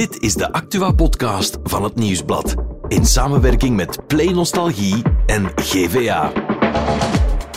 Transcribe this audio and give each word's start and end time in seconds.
Dit 0.00 0.22
is 0.22 0.34
de 0.34 0.52
Actua-podcast 0.52 1.58
van 1.62 1.84
het 1.84 1.94
Nieuwsblad. 1.94 2.54
In 2.88 3.06
samenwerking 3.06 3.76
met 3.76 4.06
Play 4.06 4.32
Nostalgie 4.32 5.02
en 5.26 5.52
GVA. 5.54 6.32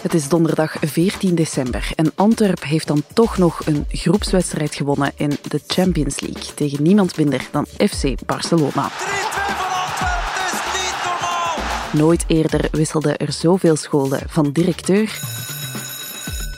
Het 0.01 0.13
is 0.13 0.29
donderdag 0.29 0.77
14 0.81 1.35
december 1.35 1.91
en 1.95 2.11
Antwerp 2.15 2.63
heeft 2.63 2.87
dan 2.87 3.03
toch 3.13 3.37
nog 3.37 3.65
een 3.65 3.85
groepswedstrijd 3.89 4.75
gewonnen 4.75 5.11
in 5.15 5.29
de 5.47 5.59
Champions 5.67 6.19
League 6.19 6.53
tegen 6.53 6.83
niemand 6.83 7.17
minder 7.17 7.47
dan 7.51 7.65
FC 7.65 8.25
Barcelona. 8.25 8.89
3-2 8.89 8.91
van 8.91 9.65
Antwerpen, 9.85 10.23
dat 10.35 10.53
is 10.53 10.81
niet 10.81 10.95
normaal! 11.03 12.05
Nooit 12.05 12.23
eerder 12.27 12.67
wisselden 12.71 13.17
er 13.17 13.31
zoveel 13.31 13.75
scholen 13.75 14.21
van 14.27 14.51
directeur. 14.51 15.19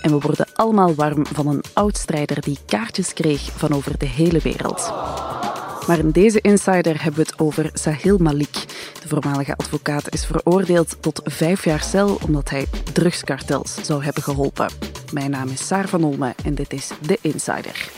En 0.02 0.12
we 0.12 0.20
worden 0.20 0.48
allemaal 0.54 0.96
warm 0.96 1.26
van 1.34 1.48
een 1.48 1.64
oud-strijder 1.74 2.42
die 2.42 2.58
kaartjes 2.66 3.14
kreeg 3.14 3.42
van 3.56 3.74
over 3.74 3.98
de 3.98 4.08
hele 4.08 4.40
wereld. 4.40 4.94
Maar 5.88 6.00
in 6.00 6.12
deze 6.12 6.42
Insider 6.42 7.04
hebben 7.04 7.24
we 7.24 7.30
het 7.30 7.40
over 7.40 7.70
Sahil 7.74 8.18
Malik. 8.18 8.54
De 9.02 9.08
voormalige 9.08 9.56
advocaat 9.58 10.14
is 10.14 10.26
veroordeeld 10.26 11.02
tot 11.02 11.22
vijf 11.24 11.64
jaar 11.64 11.84
cel 11.84 12.18
omdat 12.26 12.50
hij 12.50 12.66
drugskartels 12.94 13.76
zou 13.84 14.04
hebben 14.04 14.24
geholpen. 14.24 14.70
Mijn 15.14 15.32
naam 15.32 15.50
is 15.50 15.68
Saar 15.68 15.88
van 15.88 16.04
Olme 16.04 16.34
en 16.44 16.56
dit 16.56 16.74
is 16.74 16.92
de 17.02 17.18
Insider. 17.22 17.90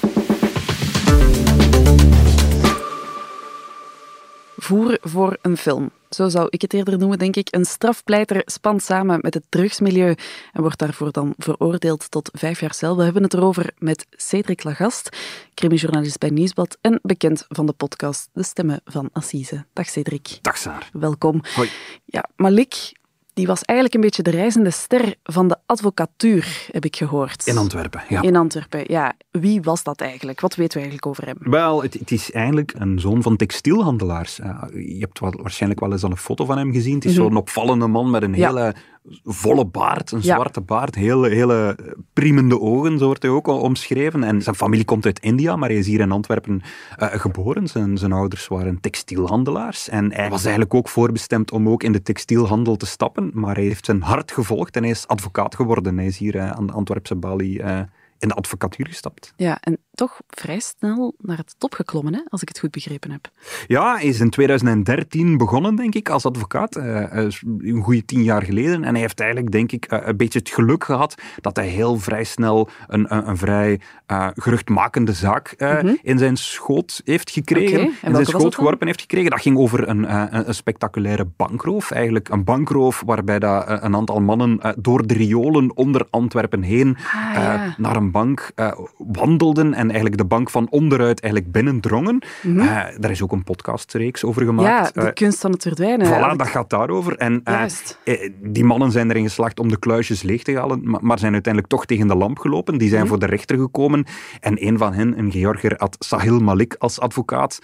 Voer 4.58 4.98
voor 5.02 5.38
een 5.42 5.58
film. 5.58 5.92
Zo 6.10 6.30
zou 6.30 6.48
ik 6.50 6.62
het 6.62 6.74
eerder 6.74 6.98
noemen, 6.98 7.18
denk 7.18 7.36
ik. 7.36 7.48
Een 7.56 7.66
strafpleiter 7.66 8.42
spant 8.46 8.84
samen 8.84 9.20
met 9.22 9.34
het 9.34 9.44
drugsmilieu 9.50 10.16
en 10.54 10.62
wordt 10.62 10.80
daarvoor 10.80 11.12
dan 11.12 11.34
veroordeeld 11.38 12.12
tot 12.12 12.30
vijf 12.34 12.60
jaar 12.60 12.74
cel. 12.74 12.98
We 12.98 13.04
hebben 13.04 13.24
het 13.24 13.34
erover 13.34 13.72
met 13.78 14.06
Cedric 14.12 14.64
Lagast, 14.64 15.18
crimijournalist 15.54 16.20
bij 16.20 16.30
Nieuwsblad 16.30 16.78
en 16.82 17.00
bekend 17.04 17.46
van 17.50 17.66
de 17.66 17.74
podcast 17.74 18.30
De 18.34 18.44
Stemmen 18.44 18.82
van 18.86 19.10
Assise. 19.14 19.66
Dag 19.74 19.90
Cedric. 19.90 20.40
Dag 20.42 20.58
Saar. 20.58 20.90
Welkom. 20.94 21.42
Hoi. 21.56 21.70
Ja, 22.06 22.30
Malik, 22.36 22.92
die 23.38 23.48
was 23.48 23.62
eigenlijk 23.64 23.98
een 23.98 24.02
beetje 24.02 24.24
de 24.24 24.30
reizende 24.30 24.72
ster 24.72 25.16
van 25.24 25.48
de 25.48 25.58
advocatuur, 25.66 26.68
heb 26.72 26.86
ik 26.86 26.96
gehoord. 26.96 27.48
In 27.48 27.58
Antwerpen, 27.58 28.04
ja. 28.10 28.22
In 28.22 28.36
Antwerpen, 28.36 28.84
ja. 28.88 29.14
Wie 29.32 29.62
was 29.62 29.84
dat 29.84 30.02
eigenlijk? 30.02 30.42
Wat 30.42 30.56
weten 30.56 30.74
we 30.74 30.84
eigenlijk 30.88 31.06
over 31.06 31.26
hem? 31.26 31.52
Wel, 31.52 31.82
het, 31.82 31.94
het 31.94 32.12
is 32.12 32.32
eigenlijk 32.32 32.74
een 32.78 33.00
zoon 33.00 33.22
van 33.22 33.36
textielhandelaars. 33.36 34.40
Uh, 34.40 34.64
je 34.72 35.00
hebt 35.00 35.20
wel, 35.20 35.34
waarschijnlijk 35.42 35.82
wel 35.82 35.92
eens 35.92 36.04
al 36.04 36.12
een 36.12 36.18
foto 36.18 36.46
van 36.46 36.58
hem 36.58 36.72
gezien. 36.72 36.96
Het 36.96 37.06
is 37.06 37.14
zo'n 37.14 37.36
opvallende 37.36 37.88
man 37.88 38.10
met 38.10 38.22
een 38.22 38.34
Ja. 38.36 38.48
hele 38.48 38.76
volle 39.24 39.66
baard, 39.66 40.12
een 40.12 40.20
Ja. 40.22 40.34
zwarte 40.36 40.62
baard, 40.62 40.96
hele, 40.96 41.30
hele 41.30 41.78
priemende 42.14 42.60
ogen, 42.60 42.98
zo 42.98 43.06
wordt 43.06 43.22
hij 43.22 43.32
ook 43.32 43.48
omschreven. 43.48 44.24
En 44.24 44.42
zijn 44.42 44.56
familie 44.56 44.86
komt 44.86 45.06
uit 45.06 45.20
India, 45.20 45.56
maar 45.56 45.70
hij 45.70 45.78
is 45.78 45.88
hier 45.88 46.00
in 46.00 46.12
Antwerpen 46.12 46.62
eh, 46.96 47.08
geboren. 47.12 47.68
Zijn, 47.68 47.98
zijn 47.98 48.12
ouders 48.12 48.48
waren 48.48 48.80
textielhandelaars. 48.80 49.90
En 49.90 50.14
hij 50.14 50.30
was 50.30 50.42
eigenlijk 50.42 50.74
ook 50.74 50.90
voorbestemd 50.90 51.52
om 51.52 51.70
ook 51.70 51.84
in 51.84 51.92
de 51.92 52.02
textielhandel 52.02 52.76
te 52.76 52.86
stappen, 52.86 53.32
maar 53.34 53.56
hij 53.56 53.64
heeft 53.64 53.86
zijn 53.86 54.02
hart 54.02 54.32
gevolgd 54.32 54.76
en 54.76 54.82
hij 54.82 54.92
is 54.92 55.08
advocaat 55.08 55.56
geworden. 55.56 55.98
Hij 55.98 56.06
is 56.08 56.18
hier 56.18 56.36
eh, 56.36 56.50
aan 56.52 56.68
de 56.68 56.74
Antwerpse 56.74 57.16
balie 57.16 57.62
eh, 57.62 57.80
in 58.20 58.28
de 58.28 58.34
advocatuur 58.34 58.88
gestapt. 58.88 59.34
Ja, 59.36 59.58
en 59.62 59.78
toch 59.98 60.22
vrij 60.28 60.60
snel 60.60 61.16
naar 61.18 61.38
het 61.38 61.56
top 61.58 61.74
geklommen, 61.74 62.14
hè, 62.14 62.22
als 62.30 62.42
ik 62.42 62.48
het 62.48 62.60
goed 62.60 62.72
begrepen 62.72 63.12
heb. 63.12 63.30
Ja, 63.68 63.96
hij 63.96 64.06
is 64.06 64.20
in 64.20 64.30
2013 64.30 65.38
begonnen, 65.38 65.76
denk 65.76 65.96
ik, 65.96 66.10
als 66.10 66.26
advocaat. 66.26 66.76
Eh, 66.76 67.26
eh, 67.26 67.34
een 67.60 67.84
goede 67.84 68.06
tien 68.06 68.24
jaar 68.24 68.44
geleden. 68.44 68.84
En 68.84 68.92
hij 68.92 69.02
heeft 69.02 69.20
eigenlijk, 69.20 69.52
denk 69.52 69.72
ik, 69.72 69.86
eh, 69.86 70.00
een 70.08 70.18
beetje 70.18 70.40
het 70.40 70.50
geluk 70.50 70.84
gehad 70.84 71.16
dat 71.42 71.56
hij 71.56 71.68
heel 71.68 71.98
vrij 71.98 72.24
snel 72.24 72.70
een, 72.88 73.16
een, 73.16 73.30
een 73.30 73.38
vrij 73.38 73.80
eh, 74.06 74.28
geruchtmakende 74.36 75.14
zaak 75.14 75.48
eh, 75.48 75.80
in 76.02 76.18
zijn 76.18 76.38
schoot 76.38 77.02
heeft 77.06 77.32
gekregen. 77.32 77.80
Mhm. 77.80 77.90
En 78.02 78.10
in 78.10 78.14
zijn 78.14 78.26
schoot 78.26 78.56
geworpen 78.56 78.88
heeft 78.88 79.02
gekregen. 79.02 79.30
Dat 79.30 79.42
ging 79.42 79.58
over 79.58 79.88
een, 79.88 80.16
een, 80.16 80.48
een 80.48 80.56
spectaculaire 80.56 81.26
bankroof. 81.36 81.92
Eigenlijk 81.92 82.30
een 82.30 82.44
bankroof 82.44 83.04
waarbij 83.06 83.40
dat, 83.40 83.66
een 83.68 83.96
aantal 83.96 84.20
mannen 84.20 84.76
door 84.78 85.08
de 85.08 85.14
riolen 85.14 85.76
onder 85.76 86.08
Antwerpen 86.10 86.62
heen 86.62 86.98
Ah, 86.98 87.34
ja. 87.34 87.76
naar 87.78 87.96
een 87.96 88.12
bank 88.12 88.52
wandelden 88.98 89.74
en 89.74 89.87
eigenlijk 89.88 90.18
de 90.18 90.26
bank 90.26 90.50
van 90.50 90.68
onderuit 90.70 91.20
eigenlijk 91.22 91.52
binnendrongen. 91.54 92.20
Eh, 92.44 92.84
daar 92.98 93.12
is 93.12 93.22
ook 93.22 93.32
een 93.32 93.44
podcastreeks 93.44 94.24
over 94.24 94.44
Mhm. 94.46 94.60
Ja, 94.60 94.66
gemaakt. 94.68 94.94
de 94.94 95.02
Eh, 95.02 95.14
kunst 95.14 95.40
van 95.40 95.52
het 95.52 95.62
verdwijnen. 95.64 96.08
Voilà, 96.08 96.36
dat 96.38 96.48
gaat 96.48 96.70
daarover. 96.70 97.16
En 97.18 97.42
eh, 97.44 97.54
Juist. 97.54 98.00
die 98.42 98.64
mannen 98.64 98.92
zijn 98.92 99.10
erin 99.10 99.24
geslaagd 99.24 99.60
om 99.60 99.70
de 99.70 99.80
kluisjes 99.80 100.22
leeg 100.22 100.44
te 100.44 100.56
halen, 100.58 100.90
maar, 100.90 101.00
maar 101.04 101.20
zijn 101.20 101.34
uiteindelijk 101.34 101.74
toch 101.74 101.86
tegen 101.86 102.08
de 102.08 102.16
lamp 102.16 102.40
gelopen. 102.40 102.78
Die 102.78 102.90
zijn 102.90 103.02
Mhm. 103.02 103.10
voor 103.10 103.20
de 103.20 103.26
rechter 103.26 103.58
gekomen. 103.58 104.06
En 104.40 104.66
een 104.68 104.78
van 104.78 104.94
hen, 104.94 105.18
een 105.20 105.32
Georger, 105.32 105.74
had 105.78 105.96
Sahil 106.00 106.40
Malik 106.40 106.76
als 106.80 107.00
advocaat. 107.00 107.60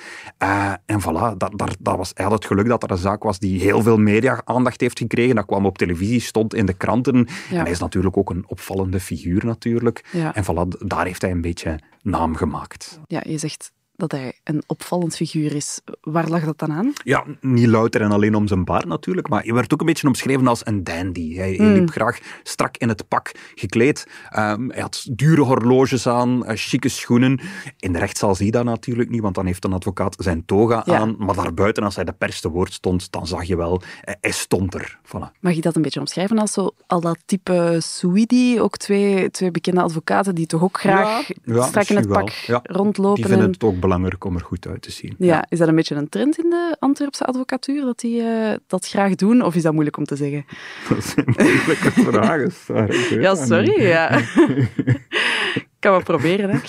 En 0.85 1.01
voilà, 1.01 1.37
dat, 1.37 1.51
dat, 1.55 1.75
dat 1.79 1.97
was, 1.97 2.11
hij 2.13 2.25
had 2.25 2.33
het 2.33 2.45
geluk 2.45 2.67
dat 2.67 2.83
er 2.83 2.91
een 2.91 2.97
zaak 2.97 3.23
was 3.23 3.39
die 3.39 3.61
heel 3.61 3.81
veel 3.81 3.97
media-aandacht 3.97 4.81
heeft 4.81 4.97
gekregen. 4.99 5.35
Dat 5.35 5.45
kwam 5.45 5.65
op 5.65 5.77
televisie, 5.77 6.19
stond 6.21 6.53
in 6.53 6.65
de 6.65 6.73
kranten. 6.73 7.27
Ja. 7.49 7.55
En 7.57 7.61
hij 7.61 7.71
is 7.71 7.79
natuurlijk 7.79 8.17
ook 8.17 8.29
een 8.29 8.43
opvallende 8.47 8.99
figuur 8.99 9.45
natuurlijk. 9.45 10.05
Ja. 10.11 10.35
En 10.35 10.43
voilà, 10.43 10.67
daar 10.85 11.05
heeft 11.05 11.21
hij 11.21 11.31
een 11.31 11.41
beetje 11.41 11.79
naam 12.03 12.35
gemaakt. 12.35 12.99
Ja, 13.07 13.21
je 13.25 13.37
zegt 13.37 13.71
dat 13.95 14.11
hij 14.11 14.33
een 14.43 14.63
opvallend 14.67 15.15
figuur 15.15 15.55
is. 15.55 15.81
Waar 16.01 16.27
lag 16.29 16.43
dat 16.45 16.59
dan 16.59 16.71
aan? 16.71 16.93
Ja, 17.03 17.23
niet 17.41 17.67
louter 17.67 18.01
en 18.01 18.11
alleen 18.11 18.35
om 18.35 18.47
zijn 18.47 18.63
baard 18.65 18.85
natuurlijk, 18.85 19.29
maar 19.29 19.43
hij 19.43 19.53
werd 19.53 19.73
ook 19.73 19.79
een 19.79 19.85
beetje 19.85 20.07
omschreven 20.07 20.47
als 20.47 20.65
een 20.65 20.83
dandy. 20.83 21.35
Hij, 21.35 21.53
hij 21.53 21.65
liep 21.67 21.89
graag 21.89 22.19
strak 22.43 22.77
in 22.77 22.89
het 22.89 23.07
pak 23.07 23.31
gekleed. 23.55 24.07
Ehm, 24.29 24.69
hij 24.69 24.81
had 24.81 25.07
dure 25.11 25.41
horloges 25.41 26.07
aan, 26.07 26.45
eh, 26.45 26.55
chique 26.57 26.89
schoenen. 26.89 27.39
In 27.79 27.93
de 27.93 27.99
rechtszaal 27.99 28.35
zie 28.35 28.45
je 28.45 28.51
dat 28.51 28.63
natuurlijk 28.63 29.09
niet, 29.09 29.21
want 29.21 29.35
dan 29.35 29.45
heeft 29.45 29.63
een 29.65 29.73
advocaat 29.73 30.15
zijn 30.19 30.45
toga 30.45 30.81
Ja. 30.85 30.97
aan. 30.97 31.15
Maar 31.17 31.35
daarbuiten, 31.35 31.83
als 31.83 31.95
hij 31.95 32.03
de 32.05 32.13
pers 32.13 32.41
te 32.41 32.49
woord 32.49 32.73
stond, 32.73 33.11
dan 33.11 33.27
zag 33.27 33.43
je 33.43 33.55
wel, 33.57 33.81
eh, 34.01 34.13
hij 34.21 34.31
stond 34.31 34.73
er. 34.73 34.99
Voilà. 35.07 35.39
Mag 35.39 35.53
je 35.53 35.61
dat 35.61 35.75
een 35.75 35.81
beetje 35.81 35.99
omschrijven 35.99 36.37
als 36.39 36.51
zo 36.51 36.69
al 36.87 37.01
dat 37.01 37.17
type 37.25 37.77
Sweetie? 37.79 38.61
Ook 38.61 38.77
twee, 38.77 39.31
twee 39.31 39.51
bekende 39.51 39.81
advocaten 39.81 40.35
die 40.35 40.45
toch 40.45 40.63
ook 40.63 40.79
graag 40.79 41.27
Ja, 41.27 41.35
ja, 41.43 41.61
strak 41.67 41.87
in 41.87 41.95
het 41.95 42.07
pak 42.07 42.43
wel. 42.47 42.59
Rondlopen. 42.63 43.15
Die 43.21 43.25
vinden 43.25 43.45
en- 43.45 43.51
het 43.53 43.63
ook 43.63 43.79
belangrijk 43.87 44.23
om 44.25 44.35
er 44.35 44.41
goed 44.41 44.67
uit 44.67 44.81
te 44.81 44.91
zien. 44.91 45.15
ja, 45.17 45.45
is 45.49 45.57
dat 45.59 45.67
een 45.67 45.75
beetje 45.75 45.95
een 45.95 46.09
trend 46.09 46.37
in 46.37 46.49
de 46.49 46.75
Antwerpse 46.79 47.25
advocatuur, 47.25 47.81
dat 47.81 47.99
die 47.99 48.21
eh, 48.21 48.53
dat 48.67 48.87
graag 48.87 49.15
doen? 49.15 49.41
Of 49.41 49.55
is 49.55 49.61
dat 49.61 49.73
moeilijk 49.73 49.97
om 49.97 50.05
te 50.05 50.15
zeggen? 50.15 50.45
Dat 50.89 51.03
zijn 51.03 51.25
moeilijke 51.37 51.91
vragen. 52.11 52.51
Weet 52.67 53.07
Ja, 53.09 53.35
sorry. 53.35 53.81
Ja. 53.81 54.21
kan 55.79 55.91
wel 55.91 56.03
proberen. 56.03 56.49
Hè. 56.49 56.59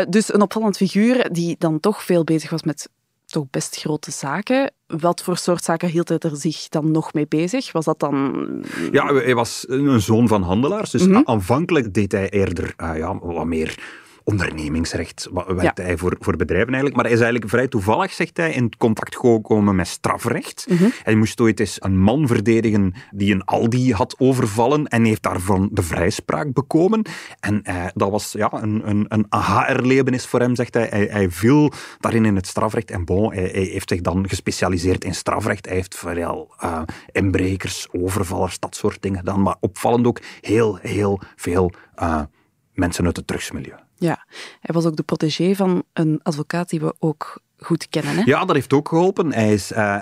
Eh, 0.00 0.06
dus 0.08 0.34
een 0.34 0.42
opvallend 0.42 0.76
figuur 0.76 1.32
die 1.32 1.56
dan 1.58 1.80
toch 1.80 2.02
veel 2.02 2.24
bezig 2.24 2.50
was 2.50 2.62
met 2.62 2.88
toch 3.26 3.50
best 3.50 3.76
grote 3.76 4.10
zaken. 4.10 4.72
Wat 4.86 5.22
voor 5.22 5.36
soort 5.36 5.64
zaken 5.64 5.88
hield 5.88 6.08
hij 6.08 6.18
er 6.18 6.36
zich 6.36 6.68
dan 6.68 6.90
nog 6.90 7.12
mee 7.12 7.26
bezig? 7.28 7.72
Was 7.72 7.84
dat 7.84 7.98
dan... 8.00 8.46
Ja, 8.92 9.14
hij 9.14 9.34
was 9.34 9.64
een 9.68 10.00
zoon 10.00 10.28
van 10.28 10.42
handelaars. 10.42 10.90
Dus 10.90 11.06
Mhm. 11.06 11.20
aanvankelijk 11.24 11.94
deed 11.94 12.12
hij 12.12 12.30
eerder 12.30 12.72
eh, 12.76 12.96
ja, 12.96 13.18
wat 13.18 13.46
meer 13.46 13.78
ondernemingsrecht. 14.26 15.28
Werkte 15.46 15.82
hij 15.82 15.96
voor, 15.96 16.16
voor 16.18 16.36
bedrijven 16.36 16.66
eigenlijk. 16.66 16.96
Maar 16.96 17.04
hij 17.04 17.14
is 17.14 17.20
eigenlijk 17.20 17.50
vrij 17.50 17.68
toevallig, 17.68 18.12
zegt 18.12 18.36
hij, 18.36 18.52
in 18.52 18.76
contact 18.78 19.16
gekomen 19.16 19.76
met 19.76 19.86
strafrecht. 19.86 20.66
Mhm. 20.68 20.88
Hij 21.02 21.14
moest 21.14 21.40
ooit 21.40 21.60
eens 21.60 21.76
een 21.78 21.98
man 21.98 22.26
verdedigen 22.26 22.94
die 23.10 23.34
een 23.34 23.44
Aldi 23.44 23.92
had 23.92 24.14
overvallen 24.18 24.86
en 24.86 25.04
heeft 25.04 25.22
daarvan 25.22 25.68
de 25.72 25.82
vrijspraak 25.82 26.52
bekomen. 26.52 27.02
En 27.40 27.62
eh, 27.62 27.84
dat 27.94 28.10
was 28.10 28.32
ja, 28.32 28.52
een, 28.52 28.88
een, 28.88 29.04
een 29.08 29.26
aha-erlevenis 29.28 30.26
voor 30.26 30.40
hem, 30.40 30.54
zegt 30.54 30.74
hij. 30.74 30.86
hij. 30.90 31.06
Hij 31.10 31.30
viel 31.30 31.72
daarin 31.98 32.24
in 32.24 32.36
het 32.36 32.46
strafrecht 32.46 32.90
en 32.90 33.04
bon, 33.04 33.32
hij, 33.32 33.42
hij 33.52 33.62
heeft 33.62 33.88
zich 33.88 34.00
dan 34.00 34.28
gespecialiseerd 34.28 35.04
in 35.04 35.14
strafrecht. 35.14 35.66
Hij 35.66 35.74
heeft 35.74 35.94
vooral 35.94 36.54
eh, 36.58 36.82
inbrekers, 37.12 37.88
overvallers, 37.92 38.58
dat 38.58 38.76
soort 38.76 39.02
dingen 39.02 39.18
gedaan. 39.18 39.42
Maar 39.42 39.56
opvallend 39.60 40.06
ook 40.06 40.20
heel, 40.40 40.78
heel 40.82 41.20
veel 41.36 41.72
eh, 41.94 42.22
mensen 42.72 43.04
uit 43.04 43.16
het 43.16 43.26
drugsmilieu. 43.26 43.85
Ja, 43.98 44.26
hij 44.60 44.74
was 44.74 44.84
ook 44.84 44.96
de 44.96 45.02
protégé 45.02 45.54
van 45.54 45.82
een 45.92 46.20
advocaat 46.22 46.68
die 46.68 46.80
we 46.80 46.94
ook 46.98 47.40
goed 47.58 47.88
kennen. 47.88 48.16
Hè? 48.16 48.22
Ja, 48.24 48.44
dat 48.44 48.54
heeft 48.56 48.72
ook 48.72 48.88
geholpen. 48.88 49.32
Hij 49.32 49.52
is, 49.52 49.72
eh, 49.72 49.96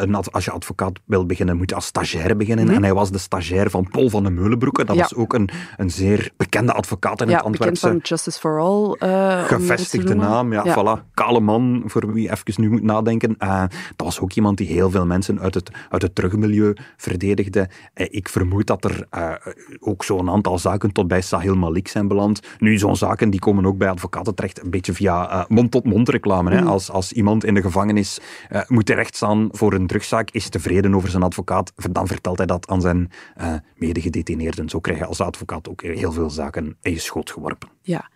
een, 0.00 0.14
ad- 0.14 0.32
als 0.32 0.44
je 0.44 0.50
advocaat 0.50 0.98
wil 1.04 1.26
beginnen, 1.26 1.56
moet 1.56 1.68
je 1.70 1.74
als 1.76 1.84
stagiair 1.86 2.36
beginnen. 2.36 2.68
En 2.68 2.82
hij 2.82 2.94
was 2.94 3.10
de 3.10 3.18
stagiair 3.18 3.70
van 3.70 3.88
Paul 3.90 4.08
van 4.08 4.22
den 4.22 4.34
Meulenbroeke. 4.34 4.84
Dat 4.84 4.88
Mhm. 4.88 4.98
Ja. 4.98 5.02
was 5.10 5.14
ook 5.14 5.32
een, 5.34 5.50
een 5.76 5.90
zeer 5.90 6.30
bekende 6.36 6.72
advocaat 6.72 7.20
in 7.20 7.28
ja, 7.28 7.32
het 7.34 7.42
bekend 7.50 7.60
Antwerpse. 7.68 7.86
van 7.86 7.96
Justice 8.16 8.38
for 8.38 8.60
All. 8.60 8.92
eh, 8.98 9.44
Gevestigde 9.44 10.14
naam, 10.14 10.52
ja, 10.52 10.64
voilà. 10.78 11.04
Kale 11.14 11.40
man, 11.40 11.82
voor 11.86 12.12
wie 12.12 12.30
even 12.30 12.62
nu 12.62 12.70
moet 12.70 12.82
nadenken. 12.82 13.34
Eh, 13.38 13.60
dat 13.96 14.06
was 14.06 14.20
ook 14.20 14.32
iemand 14.32 14.56
die 14.58 14.66
heel 14.66 14.90
veel 14.90 15.06
mensen 15.06 15.40
uit 15.40 15.54
het, 15.54 15.70
uit 15.88 16.02
het 16.02 16.14
drugsmilieu 16.14 16.74
verdedigde. 16.96 17.68
Eh, 17.94 18.06
ik 18.10 18.28
vermoed 18.28 18.66
dat 18.66 18.84
er 18.84 19.06
eh, 19.10 19.32
ook 19.80 20.04
zo'n 20.04 20.30
aantal 20.30 20.58
zaken 20.58 20.92
tot 20.92 21.08
bij 21.08 21.20
Sahil 21.20 21.54
Malik 21.54 21.88
zijn 21.88 22.08
beland. 22.08 22.40
Nu, 22.58 22.78
zo'n 22.78 22.96
zaken 22.96 23.30
die 23.30 23.40
komen 23.40 23.66
ook 23.66 23.78
bij 23.78 23.88
advocaten 23.90 24.34
terecht, 24.34 24.62
een 24.64 24.70
beetje 24.70 24.92
via 24.92 25.30
eh, 25.30 25.44
mond-tot-mond 25.48 26.08
reclame. 26.08 26.50
Hè. 26.54 26.62
Als, 26.62 26.90
als 27.00 27.12
iemand 27.12 27.44
in 27.44 27.54
de 27.54 27.60
gevangenis 27.62 28.18
eh, 28.48 28.60
moet 28.66 28.86
terechtstaan 28.86 29.48
voor 29.52 29.72
een 29.72 29.86
drugszaak, 29.86 30.30
is 30.30 30.48
tevreden 30.48 30.94
over 30.94 31.08
zijn 31.08 31.22
advocaat, 31.22 31.72
dan 31.90 32.06
vertelt 32.06 32.38
hij 32.38 32.46
dat 32.46 32.68
aan 32.68 32.80
zijn 32.80 33.10
eh 33.36 33.54
medegedetineerden. 33.74 34.68
Zo 34.68 34.80
krijg 34.80 34.98
je 34.98 35.06
als 35.06 35.20
advocaat 35.20 35.68
ook 35.68 35.82
heel 35.82 36.12
veel 36.12 36.30
zaken 36.30 36.76
in 36.82 36.92
je 36.92 36.98
schoot 36.98 37.30
geworpen. 37.30 37.68
Ja. 37.82 38.10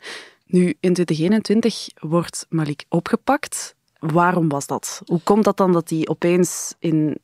Nu, 0.47 0.67
in 0.81 0.93
2021 0.93 1.89
wordt 2.01 2.47
Malik 2.49 2.85
opgepakt. 2.89 3.75
waarom 3.99 4.49
was 4.49 4.67
dat? 4.67 5.03
Hoe 5.05 5.21
komt 5.23 5.45
dat 5.45 5.57
dan 5.57 5.73
dat 5.73 5.91
hij 5.91 6.09
opeens 6.09 6.75
in 6.79 7.19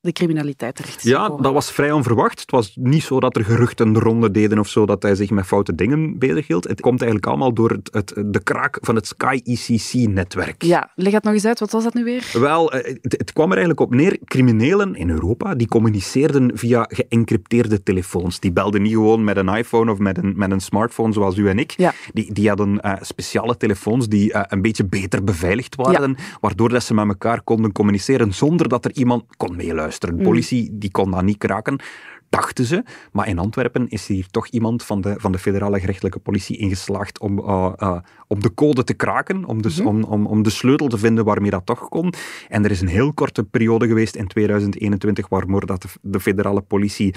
de 0.00 0.12
criminaliteit 0.12 0.74
terecht 0.74 0.96
is 0.96 1.10
Ja, 1.10 1.28
dat 1.28 1.52
was 1.52 1.72
vrij 1.72 1.92
onverwacht. 1.92 2.40
Het 2.40 2.50
was 2.50 2.72
niet 2.74 3.02
zo 3.02 3.20
dat 3.20 3.36
er 3.36 3.44
geruchten 3.44 3.92
de 3.92 3.98
ronde 3.98 4.30
deden 4.30 4.58
of 4.58 4.68
zo, 4.68 4.86
dat 4.86 5.02
hij 5.02 5.14
zich 5.14 5.30
met 5.30 5.46
foute 5.46 5.74
dingen 5.74 6.18
bezighield. 6.18 6.68
Het 6.68 6.80
komt 6.80 7.00
eigenlijk 7.00 7.30
allemaal 7.30 7.52
door 7.52 7.70
het, 7.70 7.88
het, 7.92 8.32
de 8.32 8.42
kraak 8.42 8.78
van 8.80 8.94
het 8.94 9.06
Sky 9.06 9.40
ECC-netwerk. 9.44 10.62
Ja, 10.62 10.90
leg 10.94 11.12
het 11.12 11.24
nog 11.24 11.32
eens 11.32 11.44
uit. 11.44 11.60
Wat 11.60 11.70
was 11.70 11.84
dat 11.84 11.94
nu 11.94 12.04
weer? 12.04 12.30
Wel, 12.32 12.72
eh, 12.72 12.96
het, 13.02 13.14
het 13.18 13.32
kwam 13.32 13.50
er 13.50 13.56
eigenlijk 13.56 13.80
op 13.80 13.94
neer. 13.94 14.18
Criminelen 14.24 14.94
in 14.94 15.10
Europa 15.10 15.54
die 15.54 15.68
communiceerden 15.68 16.50
via 16.54 16.86
geëncrypteerde 16.88 17.82
telefoons. 17.82 18.40
Die 18.40 18.52
belden 18.52 18.82
niet 18.82 18.92
gewoon 18.92 19.24
met 19.24 19.36
een 19.36 19.48
iPhone 19.48 19.90
of 19.90 19.98
met 19.98 20.18
een, 20.18 20.32
met 20.36 20.50
een 20.50 20.60
smartphone 20.60 21.12
zoals 21.12 21.36
u 21.36 21.48
en 21.48 21.58
ik. 21.58 21.74
Ja. 21.76 21.92
Die, 22.12 22.32
die 22.32 22.48
hadden 22.48 22.80
eh, 22.80 22.92
speciale 23.00 23.56
telefoons 23.56 24.08
die 24.08 24.32
eh, 24.32 24.42
een 24.46 24.62
beetje 24.62 24.84
beter 24.84 25.24
beveiligd 25.24 25.76
waren, 25.76 26.16
waardoor 26.40 26.68
dat 26.68 26.82
ze 26.82 26.94
met 26.94 27.08
elkaar 27.08 27.42
konden 27.42 27.72
communiceren 27.72 28.34
zonder 28.34 28.68
dat 28.68 28.84
er 28.84 28.92
iemand 28.94 29.24
kon 29.36 29.56
meeluisteren. 29.56 29.87
De 29.98 30.22
politie 30.22 30.78
die 30.78 30.90
kon 30.90 31.10
dat 31.10 31.22
niet 31.22 31.38
kraken. 31.38 31.80
Dachten 32.28 32.64
ze, 32.64 32.84
maar 33.12 33.28
in 33.28 33.38
Antwerpen 33.38 33.88
is 33.88 34.06
hier 34.06 34.26
toch 34.30 34.46
iemand 34.48 34.82
van 34.82 35.00
de, 35.00 35.14
van 35.18 35.32
de 35.32 35.38
federale 35.38 35.80
gerechtelijke 35.80 36.18
politie 36.18 36.56
ingeslaagd 36.56 37.20
om, 37.20 37.38
eh, 37.38 37.72
eh, 37.76 37.98
om 38.26 38.40
de 38.40 38.54
code 38.54 38.84
te 38.84 38.94
kraken, 38.94 39.44
om, 39.44 39.62
dus, 39.62 39.80
om, 39.80 40.02
om, 40.02 40.26
om 40.26 40.42
de 40.42 40.50
sleutel 40.50 40.88
te 40.88 40.98
vinden 40.98 41.24
waarmee 41.24 41.50
dat 41.50 41.66
toch 41.66 41.88
kon. 41.88 42.12
En 42.48 42.64
er 42.64 42.70
is 42.70 42.80
een 42.80 42.88
heel 42.88 43.12
korte 43.12 43.44
periode 43.44 43.86
geweest 43.86 44.16
in 44.16 44.26
2021 44.26 45.28
waardoor 45.28 45.66
dat 45.66 45.82
de, 45.82 45.88
de 46.02 46.20
federale 46.20 46.60
politie 46.60 47.14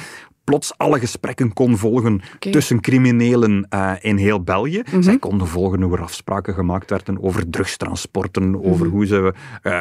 plots 0.51 0.73
alle 0.77 0.99
gesprekken 0.99 1.53
kon 1.53 1.77
volgen 1.77 2.21
tussen 2.39 2.79
criminelen 2.81 3.65
eh, 3.69 3.91
in 4.01 4.17
heel 4.17 4.43
België. 4.43 4.81
Zij 4.99 5.19
konden 5.19 5.47
volgen 5.47 5.81
hoe 5.81 5.95
er 5.95 6.01
afspraken 6.03 6.53
gemaakt 6.53 6.89
werden 6.89 7.23
over 7.23 7.49
drugstransporten, 7.49 8.63
over 8.63 8.87
hoe 8.87 9.05
ze 9.05 9.33
eh, 9.61 9.79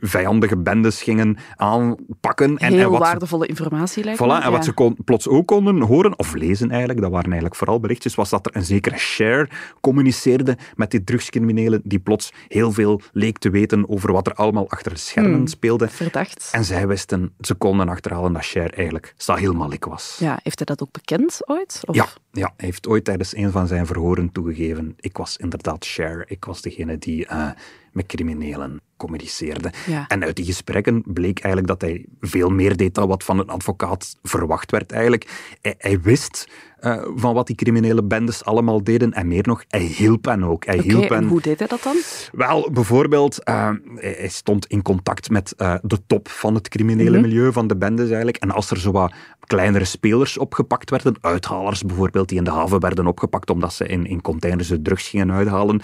vijandige 0.00 0.56
bendes 0.56 1.02
gingen 1.02 1.36
aanpakken. 1.56 2.56
En, 2.58 2.72
Heel 2.72 2.80
en 2.82 2.90
wat 2.90 3.00
ze 3.02 3.10
waardevolle 3.10 3.46
informatie 3.46 4.04
lijkt 4.04 4.20
Voilà, 4.22 4.26
me. 4.26 4.40
en 4.40 4.50
wat 4.50 4.64
ze 4.64 4.72
kon, 4.72 4.96
plots 5.04 5.28
ook 5.28 5.46
konden 5.46 5.80
horen, 5.80 6.18
of 6.18 6.34
lezen 6.34 6.70
eigenlijk, 6.70 7.00
dat 7.00 7.10
waren 7.10 7.26
eigenlijk 7.26 7.56
vooral 7.56 7.80
berichtjes, 7.80 8.14
was 8.14 8.30
dat 8.30 8.46
er 8.46 8.56
een 8.56 8.64
zekere 8.64 8.98
share 8.98 9.48
communiceerde 9.80 10.56
met 10.76 10.90
die 10.90 11.04
drugscriminelen 11.04 11.80
die 11.84 11.98
plots 11.98 12.32
heel 12.48 12.72
veel 12.72 13.00
leek 13.12 13.38
te 13.38 13.50
weten 13.50 13.88
over 13.88 14.12
wat 14.12 14.26
er 14.26 14.34
allemaal 14.34 14.70
achter 14.70 14.92
de 14.92 14.98
schermen 14.98 15.28
Hmm. 15.34 15.46
speelde. 15.46 15.88
Verdacht. 15.88 16.48
En 16.52 16.64
zij 16.64 16.86
wisten, 16.86 17.32
ze 17.40 17.54
konden 17.54 17.88
achterhalen 17.88 18.32
dat 18.32 18.44
Cher 18.44 18.72
eigenlijk 18.74 19.14
Sahil 19.16 19.52
Malik 19.52 19.84
was. 19.84 20.09
Ja, 20.18 20.40
heeft 20.42 20.58
hij 20.58 20.66
dat 20.66 20.82
ook 20.82 20.92
bekend 20.92 21.48
ooit? 21.48 21.80
Of? 21.84 21.94
Ja, 21.94 22.08
ja, 22.32 22.52
hij 22.56 22.66
heeft 22.66 22.86
ooit 22.86 23.04
tijdens 23.04 23.36
een 23.36 23.50
van 23.50 23.66
zijn 23.66 23.86
verhoren 23.86 24.32
toegegeven. 24.32 24.94
Ik 25.00 25.16
was 25.16 25.36
inderdaad 25.36 25.84
Cher. 25.84 26.24
Ik 26.26 26.44
was 26.44 26.62
degene 26.62 26.98
die 26.98 27.26
eh, 27.26 27.50
met 27.92 28.06
criminelen 28.06 28.80
communiceerde. 28.96 29.72
Ja. 29.86 30.04
En 30.08 30.24
uit 30.24 30.36
die 30.36 30.44
gesprekken 30.44 31.02
bleek 31.06 31.38
eigenlijk 31.38 31.66
dat 31.66 31.80
hij 31.80 32.04
veel 32.20 32.48
meer 32.50 32.76
deed 32.76 32.94
dan 32.94 33.08
wat 33.08 33.24
van 33.24 33.38
een 33.38 33.48
advocaat 33.48 34.16
verwacht 34.22 34.70
werd 34.70 34.92
eigenlijk. 34.92 35.54
Hij, 35.60 35.74
hij 35.78 36.00
wist 36.00 36.46
eh, 36.80 37.02
van 37.14 37.34
wat 37.34 37.46
die 37.46 37.56
criminele 37.56 38.02
bendes 38.02 38.44
allemaal 38.44 38.84
deden 38.84 39.12
en 39.12 39.28
meer 39.28 39.46
nog, 39.46 39.64
hij 39.68 39.80
hielp 39.80 40.24
hen 40.24 40.44
ook. 40.44 40.64
Hij 40.64 40.78
hielp 40.78 41.10
en 41.10 41.14
hen 41.14 41.28
hoe 41.28 41.40
deed 41.40 41.58
hij 41.58 41.68
dat 41.68 41.82
dan? 41.82 41.96
wel, 42.32 42.70
bijvoorbeeld, 42.72 43.42
eh, 43.44 43.70
hij 43.94 44.14
hij 44.18 44.28
stond 44.28 44.66
in 44.66 44.82
contact 44.82 45.30
met 45.30 45.54
eh, 45.56 45.74
de 45.82 45.98
top 46.06 46.28
van 46.28 46.54
het 46.54 46.68
criminele 46.68 47.10
Mhm. 47.10 47.20
milieu, 47.20 47.52
van 47.52 47.66
de 47.66 47.76
bendes 47.76 48.06
eigenlijk. 48.06 48.36
En 48.36 48.50
als 48.50 48.70
er 48.70 48.80
zo 48.80 48.90
wat 48.90 49.12
kleinere 49.46 49.84
spelers 49.84 50.38
opgepakt 50.38 50.90
werden, 50.90 51.16
uithalers 51.20 51.82
bijvoorbeeld, 51.82 52.28
die 52.28 52.38
in 52.38 52.44
de 52.44 52.50
haven 52.50 52.80
werden 52.80 53.06
opgepakt 53.06 53.50
omdat 53.50 53.72
ze 53.72 53.86
in, 53.86 54.06
in 54.06 54.20
containers 54.20 54.68
de 54.68 54.82
drugs 54.82 55.08
gingen 55.08 55.32
uithalen, 55.32 55.80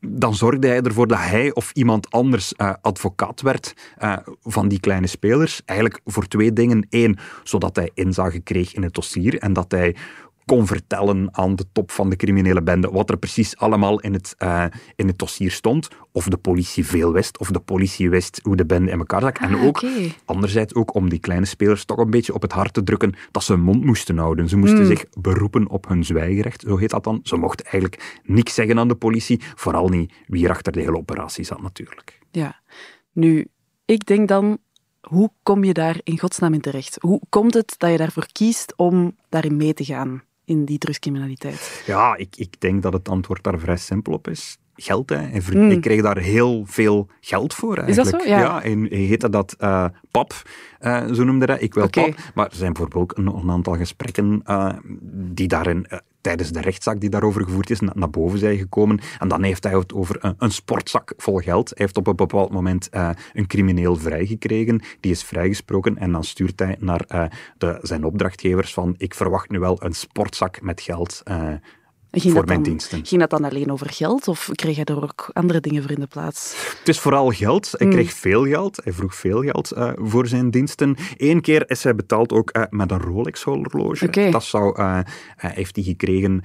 dan 0.00 0.34
zorgde 0.34 0.66
hij 0.66 0.80
ervoor 0.82 1.06
dat 1.06 1.18
hij 1.18 1.47
of 1.54 1.72
iemand 1.72 2.10
anders 2.10 2.54
eh, 2.54 2.72
advocaat 2.80 3.40
werd 3.40 3.74
eh, 3.96 4.16
van 4.42 4.68
die 4.68 4.80
kleine 4.80 5.06
spelers. 5.06 5.62
Eigenlijk 5.64 6.00
voor 6.04 6.26
twee 6.26 6.52
dingen. 6.52 6.86
Eén, 6.90 7.18
zodat 7.42 7.76
hij 7.76 7.90
inzage 7.94 8.40
kreeg 8.40 8.74
in 8.74 8.82
het 8.82 8.94
dossier 8.94 9.38
en 9.38 9.52
dat 9.52 9.70
hij 9.70 9.96
kon 10.48 10.66
vertellen 10.66 11.28
aan 11.32 11.56
de 11.56 11.64
top 11.72 11.90
van 11.90 12.10
de 12.10 12.16
criminele 12.16 12.62
bende 12.62 12.88
wat 12.88 13.10
er 13.10 13.18
precies 13.18 13.56
allemaal 13.56 14.00
in 14.00 14.12
het, 14.12 14.34
eh, 14.38 14.64
in 14.96 15.06
het 15.06 15.18
dossier 15.18 15.50
stond. 15.50 15.88
Of 16.12 16.24
de 16.28 16.36
politie 16.36 16.86
veel 16.86 17.12
wist, 17.12 17.38
of 17.38 17.50
de 17.50 17.60
politie 17.60 18.10
wist 18.10 18.40
hoe 18.42 18.56
de 18.56 18.66
bende 18.66 18.90
in 18.90 18.98
elkaar 18.98 19.20
zat. 19.20 19.38
En 19.38 19.54
Ah, 19.54 19.64
ook, 19.64 19.84
anderzijds 20.24 20.74
ook 20.74 20.94
om 20.94 21.08
die 21.08 21.18
kleine 21.18 21.46
spelers 21.46 21.84
toch 21.84 21.98
een 21.98 22.10
beetje 22.10 22.34
op 22.34 22.42
het 22.42 22.52
hart 22.52 22.72
te 22.72 22.82
drukken 22.82 23.14
dat 23.30 23.42
ze 23.44 23.52
hun 23.52 23.62
mond 23.62 23.84
moesten 23.84 24.18
houden. 24.18 24.48
Ze 24.48 24.56
moesten 24.56 24.78
Hmm. 24.78 24.86
zich 24.86 25.04
beroepen 25.20 25.68
op 25.68 25.88
hun 25.88 26.04
zwijgerecht, 26.04 26.60
zo 26.66 26.76
heet 26.76 26.90
dat 26.90 27.04
dan. 27.04 27.20
Ze 27.22 27.36
mochten 27.36 27.64
eigenlijk 27.66 28.20
niks 28.24 28.54
zeggen 28.54 28.78
aan 28.78 28.88
de 28.88 28.94
politie, 28.94 29.40
vooral 29.54 29.88
niet 29.88 30.12
wie 30.26 30.44
er 30.44 30.50
achter 30.50 30.72
de 30.72 30.80
hele 30.80 30.96
operatie 30.96 31.44
zat 31.44 31.62
natuurlijk. 31.62 32.18
Ja. 32.30 32.60
Nu, 33.12 33.46
ik 33.84 34.06
denk 34.06 34.28
dan, 34.28 34.58
hoe 35.00 35.30
kom 35.42 35.64
je 35.64 35.72
daar 35.72 36.00
in 36.02 36.18
godsnaam 36.18 36.54
in 36.54 36.60
terecht? 36.60 36.96
Hoe 37.00 37.20
komt 37.28 37.54
het 37.54 37.74
dat 37.78 37.90
je 37.90 37.96
daarvoor 37.96 38.26
kiest 38.32 38.72
om 38.76 39.16
daarin 39.28 39.56
mee 39.56 39.74
te 39.74 39.84
gaan, 39.84 40.22
in 40.48 40.64
die 40.64 40.78
drugscriminaliteit? 40.78 41.82
Ja, 41.86 42.16
ik, 42.16 42.36
ik 42.36 42.60
denk 42.60 42.82
dat 42.82 42.92
het 42.92 43.08
antwoord 43.08 43.42
daar 43.42 43.58
vrij 43.58 43.76
simpel 43.76 44.12
op 44.12 44.28
is. 44.28 44.58
Geld, 44.80 45.08
hè. 45.10 45.16
En 45.30 45.42
ver- 45.42 45.70
Ik 45.70 45.80
kreeg 45.80 46.02
daar 46.02 46.18
heel 46.18 46.64
veel 46.66 47.08
geld 47.20 47.54
voor, 47.54 47.76
Hmm. 47.78 47.86
dat 47.86 47.96
eigenlijk. 47.96 48.24
zo? 48.24 48.30
Ja. 48.34 48.62
en 48.62 48.80
hij 48.84 48.98
heette 48.98 49.30
dat 49.30 49.54
eh, 49.58 49.84
PAP, 50.10 50.42
eh, 50.78 51.12
zo 51.12 51.24
noemde 51.24 51.46
dat. 51.46 51.60
Ik 51.62 51.74
wil. 51.74 51.88
PAP. 51.90 52.14
Maar 52.34 52.46
er 52.46 52.56
zijn 52.56 52.72
bijvoorbeeld 52.72 53.02
ook 53.02 53.18
een, 53.18 53.26
een 53.26 53.50
aantal 53.50 53.76
gesprekken 53.76 54.40
eh, 54.44 54.72
die 55.12 55.48
daarin, 55.48 55.86
tijdens 56.28 56.52
de 56.52 56.60
rechtszaak 56.60 57.00
die 57.00 57.10
daarover 57.10 57.44
gevoerd 57.44 57.70
is, 57.70 57.80
na- 57.80 57.92
naar 57.94 58.10
boven 58.10 58.38
zijn 58.38 58.58
gekomen. 58.58 59.00
En 59.18 59.28
dan 59.28 59.42
heeft 59.42 59.64
hij 59.64 59.78
het 59.78 59.94
over 59.94 60.34
een, 60.38 60.50
sportzak 60.50 61.12
vol 61.16 61.36
geld. 61.36 61.68
Hij 61.68 61.78
heeft 61.78 61.96
op 61.96 62.06
een 62.06 62.16
bepaald 62.16 62.50
moment 62.50 62.88
eh, 62.88 63.10
een 63.32 63.46
crimineel 63.46 63.96
vrijgekregen. 63.96 64.82
Die 65.00 65.10
is 65.10 65.24
vrijgesproken 65.24 65.96
en 65.96 66.12
dan 66.12 66.24
stuurt 66.24 66.58
hij 66.58 66.76
naar 66.78 67.04
eh, 67.06 67.24
de, 67.58 67.78
zijn 67.82 68.04
opdrachtgevers 68.04 68.72
van 68.72 68.94
ik 68.98 69.14
verwacht 69.14 69.50
nu 69.50 69.58
wel 69.58 69.84
een 69.84 69.92
sportzak 69.92 70.60
met 70.60 70.80
geld 70.80 71.20
eh, 71.24 71.52
Ging 72.10 72.32
voor 72.32 72.34
dat 72.34 72.46
mijn 72.46 72.62
dan, 72.62 72.70
diensten. 72.70 73.06
Ging 73.06 73.20
dat 73.20 73.30
dan 73.30 73.44
alleen 73.44 73.72
over 73.72 73.90
geld 73.90 74.28
of 74.28 74.50
kreeg 74.52 74.76
hij 74.76 74.84
er 74.84 75.02
ook 75.02 75.30
andere 75.32 75.60
dingen 75.60 75.82
voor 75.82 75.90
in 75.90 76.00
de 76.00 76.06
plaats? 76.06 76.54
Het 76.78 76.88
is 76.88 76.98
vooral 76.98 77.30
geld. 77.30 77.70
Hmm. 77.70 77.86
Hij 77.86 77.96
kreeg 77.96 78.12
veel 78.12 78.46
geld. 78.46 78.80
Hij 78.84 78.92
vroeg 78.92 79.14
veel 79.14 79.42
geld 79.42 79.70
eh, 79.70 79.90
voor 79.94 80.26
zijn 80.26 80.50
diensten. 80.50 80.96
Eén 81.16 81.40
keer 81.40 81.70
is 81.70 81.84
hij 81.84 81.94
betaald 81.94 82.32
ook 82.32 82.50
eh, 82.50 82.62
met 82.70 82.90
een 82.90 83.00
Rolex-horloge. 83.00 84.30
Dat 84.30 84.44
zou, 84.44 84.76
eh, 84.76 84.98
heeft 85.36 85.76
hij 85.76 85.84
gekregen 85.84 86.42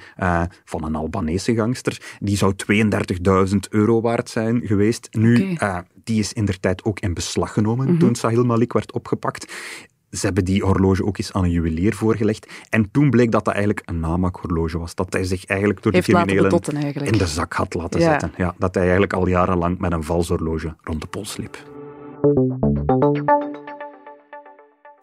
van 0.65 0.83
een 0.83 0.95
Albanese 0.95 1.56
gangster. 1.56 2.18
Die 2.19 2.38
zou 2.38 2.54
32.000 2.56 3.60
euro 3.69 4.01
waard 4.01 4.30
zijn 4.30 4.62
geweest. 4.65 5.07
Nu. 5.12 5.31
Mhm. 5.44 5.81
die 6.04 6.19
is 6.19 6.34
in 6.34 6.46
der 6.46 6.60
tijd 6.60 6.84
ook 6.84 7.00
in 7.00 7.13
beslag 7.13 7.53
genomen 7.53 7.98
toen 7.98 8.15
Sahil 8.15 8.43
Malik 8.43 8.74
werd 8.74 8.93
opgepakt. 8.93 9.53
Ze 10.13 10.25
hebben 10.25 10.46
die 10.46 10.63
horloge 10.63 11.05
ook 11.05 11.17
eens 11.17 11.34
aan 11.34 11.43
een 11.43 11.51
juwelier 11.51 11.93
voorgelegd. 11.93 12.51
En 12.70 12.91
toen 12.91 13.10
bleek 13.10 13.32
dat 13.32 13.46
dat 13.46 13.53
eigenlijk 13.53 13.89
een 13.89 14.00
namaakhorloge 14.00 14.79
was. 14.79 14.96
Dat 14.96 15.13
hij 15.13 15.24
zich 15.24 15.46
eigenlijk 15.46 15.84
door 15.84 15.91
de 15.91 16.01
criminelen 16.01 16.51
in 16.93 17.17
de 17.17 17.27
zak 17.27 17.53
had 17.53 17.74
laten 17.74 18.00
Ja. 18.00 18.10
zetten. 18.10 18.32
Ja, 18.38 18.55
dat 18.58 18.74
hij 18.74 18.84
eigenlijk 18.84 19.13
al 19.13 19.27
jarenlang 19.27 19.79
met 19.79 19.91
een 19.91 20.03
vals 20.03 20.27
horloge 20.27 20.75
rond 20.82 21.01
de 21.01 21.08
pols 21.08 21.38
liep. 21.38 21.58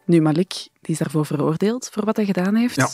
Nu, 0.05 0.21
Malik, 0.21 0.53
die 0.81 0.93
is 0.93 0.99
daarvoor 0.99 1.27
veroordeeld 1.27 1.89
voor 1.93 2.05
wat 2.05 2.17
hij 2.17 2.25
gedaan 2.25 2.55
heeft. 2.55 2.75
Ja. 2.77 2.89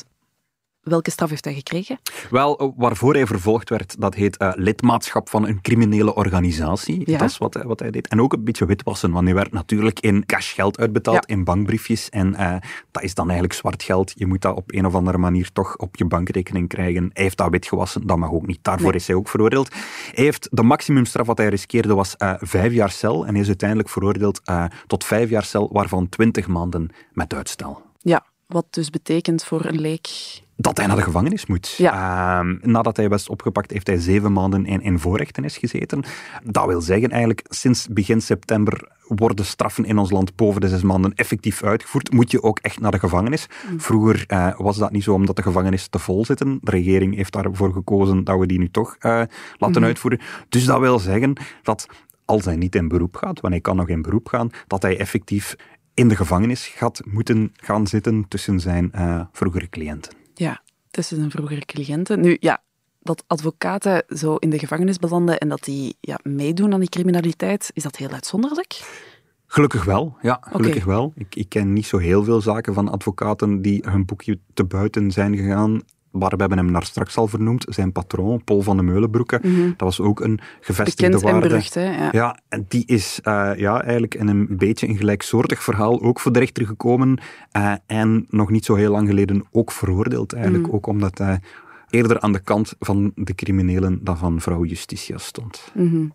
Welke 0.88 1.10
straf 1.10 1.30
heeft 1.30 1.44
hij 1.44 1.54
gekregen? 1.54 1.98
Wel, 2.30 2.58
eh, 2.58 2.68
waarvoor 2.76 3.14
hij 3.14 3.26
vervolgd 3.26 3.68
werd, 3.68 4.00
dat 4.00 4.14
heet 4.14 4.36
eh, 4.36 4.52
lidmaatschap 4.54 5.28
van 5.28 5.46
een 5.46 5.60
criminele 5.60 6.14
organisatie. 6.14 7.10
Ja. 7.10 7.18
Dat 7.18 7.28
is 7.30 7.38
wat 7.38 7.54
hij, 7.54 7.62
wat 7.64 7.80
hij 7.80 7.90
deed. 7.90 8.08
En 8.08 8.20
ook 8.20 8.32
een 8.32 8.44
beetje 8.44 8.66
witwassen, 8.66 9.10
want 9.10 9.24
hij 9.26 9.34
werd 9.34 9.52
natuurlijk 9.52 10.00
in 10.00 10.26
cash 10.26 10.54
geld 10.54 10.78
uitbetaald, 10.78 11.24
Ja. 11.28 11.34
in 11.34 11.44
bankbriefjes. 11.44 12.08
En 12.08 12.34
eh, 12.34 12.56
dat 12.90 13.02
is 13.02 13.14
dan 13.14 13.24
eigenlijk 13.24 13.58
zwart 13.58 13.82
geld. 13.82 14.12
Je 14.14 14.26
moet 14.26 14.42
dat 14.42 14.56
op 14.56 14.72
een 14.74 14.86
of 14.86 14.94
andere 14.94 15.18
manier 15.18 15.52
toch 15.52 15.76
op 15.76 15.96
je 15.96 16.04
bankrekening 16.04 16.68
krijgen. 16.68 17.10
Hij 17.12 17.22
heeft 17.22 17.36
dat 17.36 17.50
witgewassen, 17.50 18.06
dat 18.06 18.16
mag 18.16 18.30
ook 18.32 18.46
niet. 18.46 18.58
Daarvoor 18.62 18.90
Nee. 18.90 19.00
is 19.00 19.06
hij 19.06 19.16
ook 19.16 19.28
veroordeeld. 19.28 19.72
Hij 20.14 20.24
heeft, 20.24 20.48
de 20.50 20.62
maximumstraf 20.62 21.26
wat 21.26 21.38
hij 21.38 21.48
riskeerde 21.48 21.94
was 21.94 22.16
eh, 22.16 22.34
vijf 22.38 22.72
jaar 22.72 22.90
cel. 22.90 23.26
En 23.26 23.32
hij 23.32 23.40
is 23.42 23.46
uiteindelijk 23.48 23.88
veroordeeld 23.88 24.40
eh, 24.44 24.64
tot 24.86 25.04
vijf 25.04 25.30
jaar 25.30 25.44
cel, 25.44 25.68
waarvan 25.72 26.08
twintig 26.08 26.46
maanden 26.46 26.90
met 27.12 27.34
uitstel. 27.34 27.82
Ja, 27.98 28.24
wat 28.46 28.66
dus 28.70 28.90
betekent 28.90 29.44
voor 29.44 29.64
een 29.64 29.80
leek... 29.80 30.08
dat 30.56 30.76
hij 30.76 30.86
naar 30.86 30.96
de 30.96 31.02
gevangenis 31.02 31.46
moet. 31.46 31.76
Ehm, 31.78 32.56
nadat 32.62 32.96
hij 32.96 33.08
was 33.08 33.28
opgepakt, 33.28 33.70
heeft 33.70 33.86
hij 33.86 33.98
zeven 33.98 34.32
maanden 34.32 34.66
in, 34.66 34.82
in 34.82 34.98
voorrechtenis 34.98 35.56
gezeten. 35.56 36.04
Dat 36.44 36.66
wil 36.66 36.80
zeggen, 36.80 37.10
eigenlijk 37.10 37.46
sinds 37.48 37.88
begin 37.88 38.20
september 38.20 38.88
worden 39.08 39.44
straffen 39.44 39.84
in 39.84 39.98
ons 39.98 40.10
land 40.10 40.36
boven 40.36 40.60
de 40.60 40.68
zes 40.68 40.82
maanden 40.82 41.14
effectief 41.14 41.62
uitgevoerd. 41.62 42.12
Moet 42.12 42.30
je 42.30 42.42
ook 42.42 42.58
echt 42.58 42.80
naar 42.80 42.90
de 42.90 42.98
gevangenis. 42.98 43.46
Vroeger 43.76 44.24
eh, 44.26 44.58
was 44.58 44.76
dat 44.76 44.92
niet 44.92 45.02
zo 45.02 45.12
omdat 45.12 45.36
de 45.36 45.42
gevangenissen 45.42 45.90
te 45.90 45.98
vol 45.98 46.24
zitten. 46.24 46.58
De 46.62 46.70
regering 46.70 47.14
heeft 47.14 47.32
daarvoor 47.32 47.72
gekozen 47.72 48.24
dat 48.24 48.38
we 48.38 48.46
die 48.46 48.58
nu 48.58 48.70
toch 48.70 48.96
eh, 48.98 49.22
laten 49.56 49.84
uitvoeren. 49.84 50.20
Dus 50.48 50.64
dat 50.64 50.80
wil 50.80 50.98
zeggen 50.98 51.32
dat 51.62 51.86
als 52.24 52.44
hij 52.44 52.56
niet 52.56 52.74
in 52.74 52.88
beroep 52.88 53.16
gaat, 53.16 53.40
want 53.40 53.52
hij 53.54 53.62
kan 53.62 53.76
nog 53.76 53.88
in 53.88 54.02
beroep 54.02 54.28
gaan, 54.28 54.50
dat 54.66 54.82
hij 54.82 54.98
effectief 54.98 55.56
in 55.94 56.08
de 56.08 56.16
gevangenis 56.16 56.66
gaat 56.66 57.00
moeten 57.04 57.52
gaan 57.56 57.86
zitten 57.86 58.28
tussen 58.28 58.60
zijn 58.60 58.92
eh, 58.92 59.20
vroegere 59.32 59.68
cliënten. 59.68 60.25
Ja, 60.38 60.62
tussen 60.90 61.16
zijn 61.16 61.30
vroegere 61.30 61.64
cliënten. 61.64 62.20
Nu, 62.20 62.36
ja, 62.40 62.62
dat 63.00 63.24
advocaten 63.26 64.02
zo 64.08 64.34
in 64.34 64.50
de 64.50 64.58
gevangenis 64.58 64.98
belanden 64.98 65.38
en 65.38 65.48
dat 65.48 65.64
die 65.64 65.96
ja, 66.00 66.18
meedoen 66.22 66.72
aan 66.72 66.80
die 66.80 66.88
criminaliteit, 66.88 67.70
is 67.72 67.82
dat 67.82 67.96
heel 67.96 68.10
uitzonderlijk? 68.10 68.80
Gelukkig 69.46 69.84
wel, 69.84 70.16
ja, 70.22 70.38
gelukkig 70.40 70.84
wel. 70.84 71.12
Ik, 71.14 71.34
ik 71.34 71.48
ken 71.48 71.72
niet 71.72 71.86
zo 71.86 71.98
heel 71.98 72.24
veel 72.24 72.40
zaken 72.40 72.74
van 72.74 72.88
advocaten 72.88 73.62
die 73.62 73.82
hun 73.88 74.04
boekje 74.04 74.38
te 74.54 74.64
buiten 74.64 75.10
zijn 75.10 75.36
gegaan 75.36 75.80
we 76.18 76.26
hebben 76.36 76.58
hem 76.58 76.72
daar 76.72 76.84
straks 76.84 77.16
al 77.16 77.26
vernoemd, 77.26 77.64
zijn 77.68 77.92
patroon, 77.92 78.44
Paul 78.44 78.62
van 78.62 78.76
de 78.76 78.82
Meulenbroeke. 78.82 79.38
Mhm. 79.42 79.66
Dat 79.68 79.76
was 79.78 80.00
ook 80.00 80.20
een 80.20 80.40
gevestigde 80.60 81.02
Bekend 81.02 81.24
en 81.24 81.32
waarde. 81.32 81.48
berucht, 81.48 81.74
hè? 81.74 81.82
Ja. 81.96 82.08
Ja, 82.12 82.38
en 82.48 82.64
die 82.68 82.82
is 82.86 83.20
eh, 83.22 83.50
ja, 83.56 83.82
eigenlijk 83.82 84.14
in 84.14 84.28
een 84.28 84.46
beetje 84.56 84.88
een 84.88 84.96
gelijksoortig 84.96 85.62
verhaal 85.62 86.02
ook 86.02 86.20
voor 86.20 86.32
de 86.32 86.38
rechter 86.38 86.66
gekomen 86.66 87.18
eh, 87.50 87.72
en 87.86 88.26
nog 88.30 88.50
niet 88.50 88.64
zo 88.64 88.74
heel 88.74 88.90
lang 88.90 89.08
geleden 89.08 89.44
ook 89.52 89.72
veroordeeld 89.72 90.32
eigenlijk, 90.32 90.66
Mhm. 90.66 90.74
ook 90.74 90.86
omdat 90.86 91.18
hij 91.18 91.40
eerder 91.90 92.20
aan 92.20 92.32
de 92.32 92.40
kant 92.40 92.74
van 92.78 93.12
de 93.14 93.34
criminelen 93.34 93.98
dan 94.04 94.18
van 94.18 94.40
vrouw 94.40 94.64
Justitia 94.64 95.18
stond. 95.18 95.70
Mhm. 95.74 96.06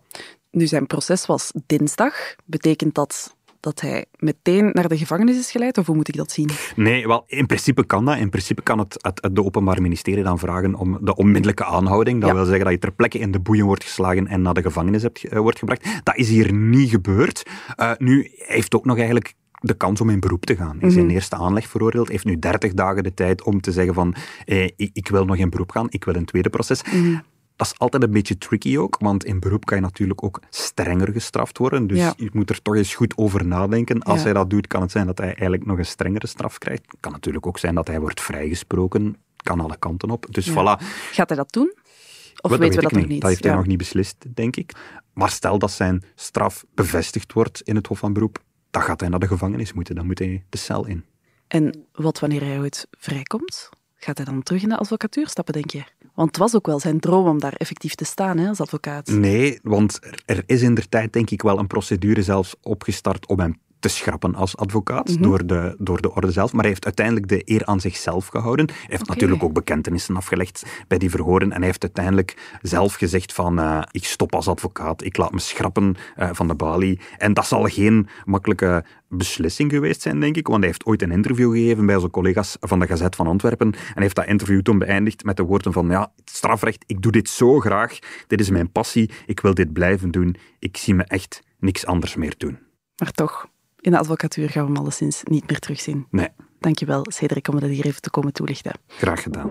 Nu, 0.50 0.66
zijn 0.66 0.86
proces 0.86 1.26
was 1.26 1.52
dinsdag. 1.66 2.14
Betekent 2.44 2.94
dat 2.94 3.36
dat 3.62 3.80
hij 3.80 4.04
meteen 4.18 4.70
naar 4.72 4.88
de 4.88 4.96
gevangenis 4.98 5.38
is 5.38 5.50
geleid, 5.50 5.78
of 5.78 5.86
hoe 5.86 5.96
moet 5.96 6.08
ik 6.08 6.16
dat 6.16 6.32
zien? 6.32 6.48
Nee, 6.76 7.06
wel, 7.06 7.24
in 7.26 7.46
principe 7.46 7.84
kan 7.86 8.04
dat. 8.04 8.16
In 8.18 8.30
principe 8.30 8.62
kan 8.62 8.78
het, 8.78 8.98
het, 9.00 9.22
het 9.22 9.34
de 9.36 9.44
Openbaar 9.44 9.82
Ministerie 9.82 10.22
dan 10.24 10.38
vragen 10.38 10.74
om 10.74 10.98
de 11.00 11.16
onmiddellijke 11.16 11.64
aanhouding. 11.64 12.20
Dat 12.20 12.28
Ja. 12.30 12.34
wil 12.34 12.44
zeggen 12.44 12.64
dat 12.64 12.72
je 12.72 12.78
ter 12.78 12.92
plekke 12.92 13.18
in 13.18 13.30
de 13.32 13.40
boeien 13.40 13.64
wordt 13.66 13.84
geslagen 13.84 14.26
en 14.26 14.42
naar 14.42 14.54
de 14.54 14.62
gevangenis 14.62 15.02
hebt, 15.02 15.24
eh, 15.24 15.38
wordt 15.38 15.58
gebracht. 15.58 15.86
Dat 16.02 16.16
is 16.16 16.28
hier 16.28 16.52
niet 16.52 16.90
gebeurd. 16.90 17.42
Eh, 17.76 17.90
nu 17.98 18.20
hij 18.36 18.56
heeft 18.56 18.74
ook 18.74 18.84
nog 18.84 18.96
eigenlijk 18.96 19.34
de 19.60 19.74
kans 19.74 20.00
om 20.00 20.10
in 20.10 20.20
beroep 20.20 20.44
te 20.44 20.56
gaan. 20.56 20.76
Hij 20.80 20.88
is 20.88 20.96
in 20.96 21.10
eerste 21.10 21.36
aanleg 21.36 21.68
veroordeeld, 21.68 22.08
heeft 22.08 22.24
nu 22.24 22.38
30 22.38 22.72
dagen 22.74 23.02
de 23.02 23.14
tijd 23.14 23.42
om 23.42 23.60
te 23.60 23.72
zeggen 23.72 23.94
van 23.94 24.14
eh, 24.44 24.64
ik, 24.64 24.90
ik 24.92 25.08
wil 25.08 25.24
nog 25.24 25.36
in 25.36 25.50
beroep 25.50 25.70
gaan, 25.70 25.86
ik 25.90 26.04
wil 26.04 26.14
een 26.14 26.24
tweede 26.24 26.50
proces. 26.50 26.82
Dat 27.62 27.72
is 27.72 27.78
altijd 27.78 28.02
een 28.02 28.10
beetje 28.10 28.38
tricky 28.38 28.76
ook, 28.78 28.96
want 28.98 29.24
in 29.24 29.40
beroep 29.40 29.64
kan 29.64 29.76
je 29.76 29.82
natuurlijk 29.82 30.22
ook 30.24 30.40
strenger 30.50 31.12
gestraft 31.12 31.58
worden. 31.58 31.86
Dus 31.86 31.98
Ja. 31.98 32.14
je 32.16 32.30
moet 32.32 32.50
er 32.50 32.62
toch 32.62 32.76
eens 32.76 32.94
goed 32.94 33.16
over 33.16 33.46
nadenken. 33.46 34.02
Als 34.02 34.18
Ja. 34.18 34.24
hij 34.24 34.32
dat 34.32 34.50
doet, 34.50 34.66
kan 34.66 34.80
het 34.82 34.90
zijn 34.90 35.06
dat 35.06 35.18
hij 35.18 35.26
eigenlijk 35.26 35.66
nog 35.66 35.78
een 35.78 35.86
strengere 35.86 36.26
straf 36.26 36.58
krijgt. 36.58 36.82
Het 36.86 37.00
kan 37.00 37.12
natuurlijk 37.12 37.46
ook 37.46 37.58
zijn 37.58 37.74
dat 37.74 37.86
hij 37.86 38.00
wordt 38.00 38.20
vrijgesproken. 38.20 39.16
Kan 39.36 39.60
alle 39.60 39.76
kanten 39.78 40.10
op. 40.10 40.26
Dus 40.30 40.46
Ja. 40.46 40.52
voilà. 40.52 40.82
Gaat 41.12 41.28
hij 41.28 41.36
dat 41.36 41.52
doen? 41.52 41.74
Of 42.40 42.50
weten 42.50 42.76
we 42.76 42.82
dat 42.82 42.92
nog 42.92 43.06
niet? 43.06 43.20
Dat 43.20 43.30
heeft 43.30 43.44
hij 43.44 43.54
nog 43.54 43.66
niet 43.66 43.78
beslist, 43.78 44.16
denk 44.34 44.56
ik. 44.56 44.72
Maar 45.12 45.30
stel 45.30 45.58
dat 45.58 45.70
zijn 45.70 46.02
straf 46.14 46.64
bevestigd 46.74 47.32
wordt 47.32 47.60
in 47.60 47.76
het 47.76 47.86
Hof 47.86 47.98
van 47.98 48.12
Beroep, 48.12 48.38
dan 48.70 48.82
gaat 48.82 49.00
hij 49.00 49.08
naar 49.08 49.18
de 49.18 49.26
gevangenis 49.26 49.72
moeten. 49.72 49.94
Dan 49.94 50.06
moet 50.06 50.18
hij 50.18 50.44
de 50.48 50.58
cel 50.58 50.86
in. 50.86 51.04
En 51.48 51.86
wat 51.92 52.18
wanneer 52.18 52.44
hij 52.44 52.58
ooit 52.58 52.86
vrijkomt? 52.90 53.68
Gaat 54.04 54.16
hij 54.16 54.26
dan 54.26 54.42
terug 54.42 54.62
in 54.62 54.68
de 54.68 54.78
advocatuur 54.78 55.28
stappen, 55.28 55.52
denk 55.52 55.70
je? 55.70 55.82
Want 56.14 56.28
het 56.28 56.36
was 56.36 56.54
ook 56.54 56.66
wel 56.66 56.80
zijn 56.80 57.00
droom 57.00 57.26
om 57.26 57.40
daar 57.40 57.52
effectief 57.52 57.94
te 57.94 58.04
staan 58.04 58.38
hè, 58.38 58.48
als 58.48 58.60
advocaat. 58.60 59.06
Nee, 59.06 59.58
want 59.62 59.98
er, 60.24 60.42
is 60.46 60.62
in 60.62 60.74
der 60.74 60.88
tijd 60.88 61.12
denk 61.12 61.30
ik 61.30 61.42
wel 61.42 61.58
een 61.58 61.66
procedure 61.66 62.22
zelfs 62.22 62.54
opgestart 62.62 63.26
om 63.26 63.40
hem 63.40 63.60
te 63.82 63.88
schrappen 63.88 64.34
als 64.34 64.56
advocaat 64.56 65.08
Mhm. 65.08 65.22
door, 65.22 65.46
de, 65.46 65.74
door 65.78 66.00
de 66.00 66.14
orde 66.14 66.30
zelf. 66.30 66.52
Maar 66.52 66.60
hij 66.60 66.70
heeft 66.70 66.84
uiteindelijk 66.84 67.28
de 67.28 67.42
eer 67.44 67.64
aan 67.64 67.80
zichzelf 67.80 68.26
gehouden. 68.26 68.66
Hij 68.66 68.76
heeft 68.86 69.08
natuurlijk 69.08 69.42
ook 69.42 69.52
bekentenissen 69.52 70.16
afgelegd 70.16 70.62
bij 70.88 70.98
die 70.98 71.10
verhoren. 71.10 71.50
En 71.52 71.56
hij 71.56 71.66
heeft 71.66 71.82
uiteindelijk 71.82 72.58
zelf 72.62 72.94
gezegd 72.94 73.32
van 73.32 73.58
eh, 73.58 73.82
ik 73.90 74.04
stop 74.04 74.34
als 74.34 74.48
advocaat, 74.48 75.04
ik 75.04 75.16
laat 75.16 75.32
me 75.32 75.38
schrappen 75.40 75.94
eh, 76.16 76.28
van 76.32 76.48
de 76.48 76.54
balie. 76.54 77.00
En 77.18 77.34
dat 77.34 77.46
zal 77.46 77.64
geen 77.64 78.08
makkelijke 78.24 78.84
beslissing 79.08 79.70
geweest 79.72 80.02
zijn, 80.02 80.20
denk 80.20 80.36
ik. 80.36 80.46
Want 80.46 80.58
hij 80.58 80.66
heeft 80.68 80.84
ooit 80.84 81.02
een 81.02 81.10
interview 81.10 81.52
gegeven 81.52 81.86
bij 81.86 81.98
zijn 81.98 82.10
collega's 82.10 82.56
van 82.60 82.78
de 82.78 82.86
Gazet 82.86 83.16
van 83.16 83.26
Antwerpen. 83.26 83.72
En 83.94 84.02
heeft 84.02 84.14
dat 84.16 84.26
interview 84.26 84.60
toen 84.62 84.78
beëindigd 84.78 85.24
met 85.24 85.36
de 85.36 85.42
woorden 85.42 85.72
van 85.72 85.88
ja, 85.88 86.12
het 86.16 86.30
strafrecht, 86.30 86.84
ik 86.86 87.02
doe 87.02 87.12
dit 87.12 87.28
zo 87.28 87.60
graag. 87.60 87.98
Dit 88.26 88.40
is 88.40 88.50
mijn 88.50 88.72
passie. 88.72 89.10
Ik 89.26 89.40
wil 89.40 89.54
dit 89.54 89.72
blijven 89.72 90.10
doen. 90.10 90.36
Ik 90.58 90.76
zie 90.76 90.94
me 90.94 91.04
echt 91.04 91.42
niks 91.58 91.86
anders 91.86 92.14
meer 92.14 92.34
doen. 92.38 92.58
Maar 92.96 93.12
toch, 93.12 93.46
in 93.82 93.90
de 93.90 93.98
advocatuur 93.98 94.50
gaan 94.50 94.62
we 94.66 94.72
hem 94.72 94.80
alleszins 94.80 95.20
niet 95.24 95.48
meer 95.48 95.58
terugzien. 95.58 96.06
Nee, 96.10 96.28
Dankjewel, 96.60 97.06
Cedric, 97.08 97.48
om 97.48 97.60
dat 97.60 97.68
hier 97.70 97.84
even 97.86 98.00
te 98.00 98.10
komen 98.10 98.32
toelichten. 98.32 98.72
graag 98.86 99.22
gedaan. 99.22 99.50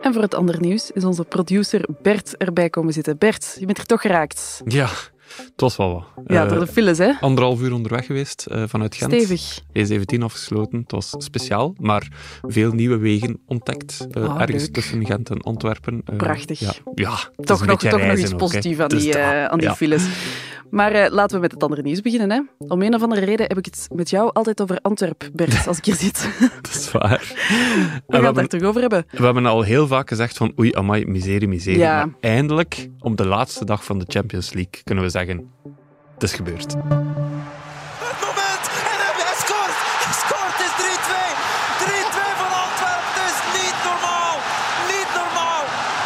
En 0.00 0.12
voor 0.12 0.22
het 0.22 0.34
andere 0.34 0.60
nieuws 0.60 0.90
is 0.90 1.04
onze 1.04 1.24
producer 1.24 1.84
Bert 2.02 2.36
erbij 2.36 2.70
komen 2.70 2.92
zitten. 2.92 3.18
Bert, 3.18 3.56
je 3.58 3.66
bent 3.66 3.78
er 3.78 3.86
toch 3.86 4.00
geraakt. 4.00 4.62
Ja, 4.64 4.88
het 5.36 5.60
was 5.60 5.76
wel 5.76 5.92
wat. 5.92 6.04
Ja, 6.26 6.42
Eh, 6.44 6.48
door 6.50 6.58
de 6.58 6.66
files, 6.66 6.98
hè? 6.98 7.12
Anderhalf 7.20 7.60
uur 7.60 7.72
onderweg 7.72 8.06
geweest 8.06 8.46
eh, 8.46 8.62
vanuit 8.66 8.94
Gent. 8.94 9.12
Stevig. 9.12 9.60
E17 9.72 10.22
afgesloten. 10.22 10.78
Het 10.78 10.92
was 10.92 11.14
speciaal, 11.18 11.74
maar 11.80 12.08
veel 12.42 12.72
nieuwe 12.72 12.96
wegen 12.96 13.40
ontdekt. 13.46 14.06
eh, 14.10 14.22
Ah, 14.34 14.40
ergens 14.40 14.62
leuk. 14.62 14.72
tussen 14.72 15.06
Gent 15.06 15.30
en 15.30 15.40
Antwerpen. 15.40 16.02
Prachtig. 16.16 16.60
Ja, 16.60 16.72
Toch, 17.36 17.66
nog, 17.66 17.80
toch 17.80 18.00
nog 18.06 18.16
iets 18.16 18.34
positiefs 18.34 18.78
aan 18.78 18.88
die, 18.88 18.98
Dus, 19.12 19.16
aan 19.16 19.58
die 19.58 19.68
ja. 19.68 19.74
files. 19.74 20.04
Maar 20.70 21.10
laten 21.10 21.36
we 21.36 21.42
met 21.42 21.52
het 21.52 21.62
andere 21.62 21.82
nieuws 21.82 22.00
beginnen. 22.00 22.30
Hè. 22.30 22.40
Om 22.68 22.82
een 22.82 22.94
of 22.94 23.02
andere 23.02 23.24
reden 23.24 23.46
heb 23.46 23.58
ik 23.58 23.64
het 23.64 23.86
met 23.94 24.10
jou 24.10 24.30
altijd 24.32 24.62
over 24.62 24.78
Antwerp, 24.82 25.28
Bert, 25.32 25.66
als 25.66 25.78
ik 25.78 25.84
hier 25.84 25.94
zit. 25.94 26.28
Dat 26.62 26.74
is 26.74 26.90
waar. 26.92 27.20
We 28.06 28.12
gaan 28.14 28.20
we, 28.20 28.26
het 28.26 28.34
daar 28.34 28.46
terug 28.46 28.68
over 28.68 28.80
hebben. 28.80 29.04
we 29.10 29.24
hebben 29.24 29.46
al 29.46 29.62
heel 29.62 29.86
vaak 29.86 30.08
gezegd 30.08 30.36
van 30.36 30.52
oei, 30.58 30.72
amai, 30.74 31.06
miserie, 31.06 31.48
miserie. 31.48 31.78
Ja. 31.78 32.04
Maar 32.04 32.14
eindelijk, 32.20 32.88
op 32.98 33.16
de 33.16 33.26
laatste 33.26 33.64
dag 33.64 33.84
van 33.84 33.98
de 33.98 34.04
Champions 34.08 34.52
League, 34.52 34.82
kunnen 34.84 35.04
we 35.04 35.10
zeggen, 35.10 35.23
het 36.14 36.22
is 36.28 36.32
gebeurd. 36.40 36.70
Het 36.72 38.18
moment 38.26 38.64
en 38.90 38.98
hij, 39.04 39.36
scoort. 39.44 39.76
Hij 40.06 40.16
scoort. 40.24 40.54
Het 40.58 40.64
is 40.68 40.74
3-2. 40.80 41.16
3-2 41.82 42.18
van 42.42 42.52
Antwerpen. 42.64 43.08
Het 43.10 43.30
is 43.32 43.38
niet 43.58 43.78
normaal. 43.88 44.34
Niet 44.92 45.10
normaal. 45.20 45.62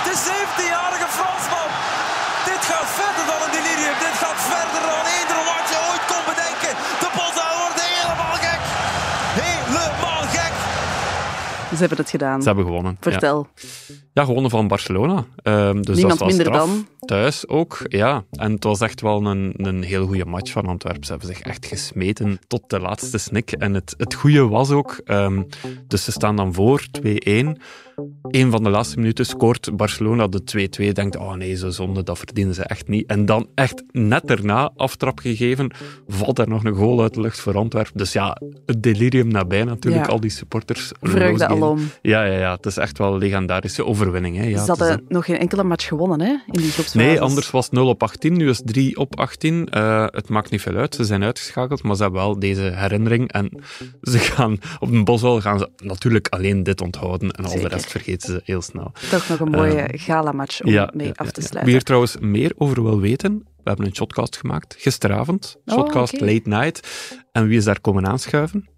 De 0.07 0.15
17-jarige 0.29 1.09
Fransman. 1.19 1.71
Dit 2.51 2.63
gaat 2.71 2.91
verder 3.01 3.25
dan 3.31 3.41
een 3.45 3.53
delirium. 3.59 3.97
Dit 4.07 4.17
gaat 4.23 4.41
verder 4.53 4.83
dan 4.93 5.05
eender 5.17 5.41
wat 5.51 5.65
je 5.73 5.77
ooit 5.91 6.05
kon 6.11 6.23
bedenken. 6.33 6.73
De 7.03 7.09
Bosnië 7.17 7.53
worden 7.63 7.87
helemaal 7.95 8.37
gek. 8.47 8.63
Helemaal 9.45 10.23
gek. 10.37 10.55
Ze 11.77 11.81
hebben 11.85 12.01
het 12.05 12.11
gedaan. 12.17 12.39
Ze 12.43 12.49
hebben 12.51 12.67
gewonnen. 12.71 12.95
Vertel. 13.01 13.39
Ja, 13.55 13.63
gewonnen 14.25 14.51
van 14.51 14.69
Barcelona. 14.69 15.25
Ehm, 15.43 15.83
dus 15.83 15.97
Niemand 15.97 16.19
dat 16.19 16.29
wel 16.29 16.37
minder 16.37 16.53
dan. 16.53 16.87
Thuis 17.01 17.49
ook, 17.49 17.79
ja. 17.89 18.25
En 18.31 18.53
het 18.53 18.65
was 18.65 18.81
echt 18.81 19.01
wel 19.01 19.27
een, 19.27 19.55
een 19.57 19.83
heel 19.83 20.07
goede 20.07 20.25
match 20.25 20.53
van 20.53 20.67
Antwerpen. 20.67 21.05
Ze 21.05 21.11
hebben 21.11 21.29
zich 21.29 21.41
echt 21.41 21.67
gesmeten 21.67 22.39
tot 22.47 22.63
de 22.67 22.81
laatste 22.81 23.19
snik. 23.19 23.53
En 23.53 23.75
het, 23.75 23.95
het 23.97 24.15
goede 24.15 24.49
was 24.49 24.71
ook, 24.71 25.01
ehm, 25.05 25.43
dus 25.87 26.05
ze 26.05 26.13
staan 26.13 26.37
dan 26.37 26.55
voor 26.55 26.87
2-1. 26.91 27.61
Een 28.23 28.51
van 28.51 28.63
de 28.63 28.71
laatste 28.71 28.99
minuten 28.99 29.27
scoort 29.27 29.77
Barcelona 29.77 30.27
de 30.27 30.69
2-2. 30.89 30.93
Denkt, 30.93 31.17
oh 31.17 31.33
nee, 31.35 31.55
zo 31.57 31.71
zonde, 31.71 32.03
dat 32.03 32.19
verdienen 32.19 32.55
ze 32.55 32.63
echt 32.63 32.89
niet. 32.89 33.07
En 33.07 33.27
dan 33.27 33.47
echt 33.55 33.83
net 33.93 34.27
daarna, 34.27 34.71
aftrap 34.77 35.19
gegeven, 35.19 35.71
valt 36.09 36.39
er 36.39 36.49
nog 36.49 36.65
een 36.65 36.75
goal 36.75 37.03
uit 37.03 37.15
de 37.15 37.21
lucht 37.21 37.41
voor 37.41 37.57
Antwerpen. 37.57 37.93
Dus 37.99 38.13
ja, 38.13 38.37
het 38.67 38.83
delirium 38.83 39.29
nabij 39.29 39.65
natuurlijk, 39.65 40.05
Ja. 40.07 40.13
al 40.13 40.21
die 40.21 40.31
supporters. 40.31 40.93
Vreugde 41.01 41.47
alom. 41.47 41.79
Ja, 42.03 42.25
ja, 42.25 42.39
ja, 42.39 42.55
het 42.55 42.67
is 42.67 42.77
echt 42.77 42.99
wel 42.99 43.13
een 43.13 43.19
legendarische 43.19 43.85
overwinning. 43.85 44.37
Hè. 44.37 44.45
Ja, 44.45 44.59
Ze 44.65 44.67
hadden 44.71 44.93
een- 44.93 45.05
nog 45.09 45.25
geen 45.25 45.39
enkele 45.39 45.65
match 45.65 45.87
gewonnen 45.89 46.21
hè, 46.21 46.31
in 46.31 46.41
die 46.61 46.71
groepsfase. 46.71 46.97
Nee, 47.07 47.21
anders 47.21 47.51
was 47.51 47.65
het 47.65 47.75
0 47.75 47.89
op 47.89 48.03
18, 48.03 48.37
nu 48.37 48.49
is 48.49 48.59
het 48.59 48.67
3 48.67 48.97
op 48.97 49.19
18. 49.19 49.69
Eh, 49.69 50.05
het 50.07 50.29
maakt 50.29 50.51
niet 50.51 50.61
veel 50.63 50.75
uit, 50.77 50.95
ze 50.95 51.05
zijn 51.05 51.23
uitgeschakeld, 51.25 51.83
maar 51.83 51.97
ze 51.97 52.03
hebben 52.03 52.21
wel 52.21 52.39
deze 52.39 52.61
herinnering. 52.75 53.33
En 53.33 53.51
ze 54.03 54.19
gaan 54.19 54.59
op 54.79 54.91
een 54.93 55.05
boswel 55.05 55.41
gaan 55.41 55.59
ze 55.59 55.69
natuurlijk 55.77 56.29
alleen 56.29 56.63
dit 56.63 56.81
onthouden 56.81 57.31
en 57.31 57.45
al 57.45 57.51
Zeker. 57.51 57.69
de 57.69 57.75
rest 57.75 57.87
vergeten 57.91 58.29
ze 58.29 58.41
heel 58.45 58.63
snel. 58.63 58.93
Toch 59.11 59.29
nog 59.29 59.41
een 59.41 59.51
mooie 59.51 59.89
gala-match 59.93 60.63
om 60.63 60.73
mee 60.73 61.07
ja, 61.07 61.13
af 61.15 61.31
te 61.31 61.41
sluiten. 61.41 61.65
Wie 61.65 61.75
er 61.75 61.83
trouwens 61.83 62.17
meer 62.21 62.53
over 62.57 62.83
wil 62.83 63.01
weten, 63.01 63.39
we 63.57 63.69
hebben 63.75 63.87
een 63.87 63.95
shotcast 63.95 64.37
gemaakt, 64.37 64.75
gisteravond. 64.79 65.57
Oh, 65.65 65.75
Shotcast. 65.75 66.21
Late 66.21 66.49
Night. 66.49 66.89
En 67.33 67.47
wie 67.47 67.59
is 67.59 67.65
daar 67.65 67.81
komen 67.81 68.07
aanschuiven? 68.07 68.69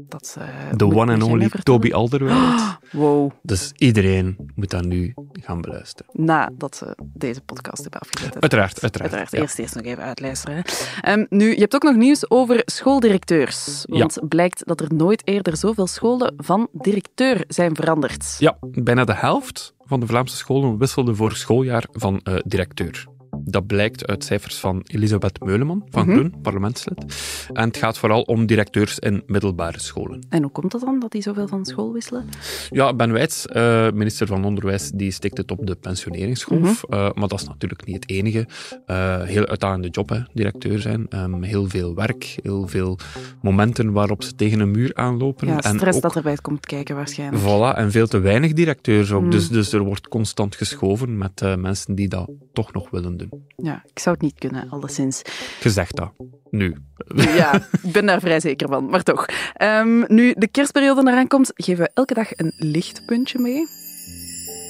Dat, 0.00 0.36
eh, 0.38 0.46
De 0.76 0.84
moet- 0.84 0.94
one 0.94 1.12
and 1.12 1.22
only? 1.22 1.48
Toby 1.62 1.92
Alderweireld. 1.92 2.62
Wow, 2.92 3.30
Dus 3.42 3.72
iedereen 3.76 4.36
moet 4.54 4.70
dat 4.70 4.84
nu 4.84 5.14
gaan 5.32 5.60
beluisteren. 5.60 6.12
nadat 6.24 6.76
ze 6.76 6.96
deze 7.02 7.40
podcast 7.40 7.82
hebben 7.82 8.00
afgezet. 8.00 8.32
Uiteraard, 8.40 8.82
uiteraard. 8.82 9.12
Uiteraard, 9.12 9.30
ja. 9.30 9.38
eerst, 9.40 9.58
eerst 9.58 9.74
nog 9.74 9.84
even 9.84 10.02
uitluisteren. 10.02 10.56
Hè. 10.56 10.62
Ehm, 11.00 11.24
nu, 11.28 11.50
je 11.54 11.60
hebt 11.60 11.74
ook 11.74 11.82
nog 11.82 11.96
nieuws 11.96 12.30
over 12.30 12.62
schooldirecteurs. 12.64 13.84
Want 13.88 14.18
blijkt 14.28 14.66
dat 14.66 14.80
er 14.80 14.94
nooit 14.94 15.22
eerder 15.26 15.56
zoveel 15.56 15.86
scholen 15.86 16.34
van 16.36 16.68
directeur 16.72 17.44
zijn 17.48 17.74
veranderd. 17.74 18.36
Ja, 18.38 18.56
bijna 18.60 19.04
de 19.04 19.14
helft 19.14 19.74
van 19.80 20.00
de 20.00 20.06
Vlaamse 20.06 20.36
scholen 20.36 20.78
wisselde 20.78 21.14
voor 21.14 21.32
schooljaar 21.32 21.86
van 21.92 22.20
eh, 22.22 22.34
directeur. 22.44 23.06
Dat 23.44 23.66
blijkt 23.66 24.06
uit 24.06 24.24
cijfers 24.24 24.58
van 24.58 24.82
Elisabeth 24.86 25.40
Meuleman 25.44 25.82
van 25.90 26.06
Mhm. 26.06 26.16
Groen, 26.16 26.34
parlementslid. 26.42 27.04
En 27.52 27.64
het 27.68 27.76
gaat 27.76 27.98
vooral 27.98 28.22
om 28.22 28.46
directeurs 28.46 28.98
in 28.98 29.22
middelbare 29.26 29.80
scholen. 29.80 30.26
En 30.28 30.42
hoe 30.42 30.50
komt 30.50 30.72
het 30.72 30.82
dan 30.82 31.00
dat 31.00 31.10
die 31.12 31.22
zoveel 31.22 31.48
van 31.48 31.64
school 31.64 31.92
wisselen? 31.92 32.24
Ja, 32.70 32.94
Ben 32.94 33.12
Wijts, 33.12 33.46
eh, 33.46 33.90
minister 33.90 34.26
van 34.26 34.44
Onderwijs, 34.44 34.90
die 34.94 35.10
stikt 35.10 35.36
het 35.36 35.50
op 35.50 35.66
de 35.66 35.74
pensioneringsgolf. 35.74 36.84
Eh, 36.88 36.98
maar 37.14 37.28
dat 37.28 37.40
is 37.40 37.46
natuurlijk 37.46 37.86
niet 37.86 37.94
het 37.94 38.10
enige. 38.10 38.46
Eh, 38.86 39.22
heel 39.22 39.46
uitdagende 39.46 39.88
job, 39.88 40.08
hè, 40.08 40.18
directeur 40.32 40.78
zijn. 40.78 41.06
Ehm, 41.08 41.42
heel 41.42 41.68
veel 41.68 41.94
werk, 41.94 42.38
heel 42.42 42.68
veel 42.68 42.98
momenten 43.42 43.92
waarop 43.92 44.22
ze 44.22 44.34
tegen 44.34 44.60
een 44.60 44.70
muur 44.70 44.94
aanlopen. 44.94 45.46
Ja, 45.46 45.60
en 45.60 45.76
stress 45.76 45.96
ook, 45.96 46.02
dat 46.02 46.16
erbij 46.16 46.36
komt 46.36 46.66
kijken 46.66 46.96
waarschijnlijk. 46.96 47.42
Voilà, 47.42 47.78
en 47.78 47.90
veel 47.90 48.06
te 48.06 48.18
weinig 48.18 48.52
directeurs 48.52 49.12
ook. 49.12 49.22
Mm. 49.22 49.30
Dus, 49.30 49.48
dus 49.48 49.72
er 49.72 49.82
wordt 49.82 50.08
constant 50.08 50.56
geschoven 50.56 51.18
met 51.18 51.56
mensen 51.58 51.94
die 51.94 52.08
dat 52.08 52.30
toch 52.52 52.72
nog 52.72 52.90
willen 52.90 53.16
doen. 53.16 53.23
Ja, 53.56 53.82
ik 53.92 53.98
zou 53.98 54.14
het 54.14 54.24
niet 54.24 54.38
kunnen, 54.38 54.68
alleszins. 54.70 55.22
Gezegd 55.60 55.96
dat. 55.96 56.12
Nu. 56.50 56.76
Ja, 57.14 57.54
ik 57.82 57.92
ben 57.92 58.06
daar 58.06 58.20
vrij 58.20 58.40
zeker 58.40 58.68
van, 58.68 58.86
maar 58.86 59.02
toch. 59.02 59.26
Ehm, 59.54 60.14
nu 60.14 60.34
de 60.38 60.48
kerstperiode 60.48 61.00
eraan 61.10 61.26
komt, 61.28 61.50
geven 61.54 61.84
we 61.84 61.90
elke 61.94 62.14
dag 62.14 62.28
een 62.36 62.52
lichtpuntje 62.56 63.38
mee. 63.38 63.66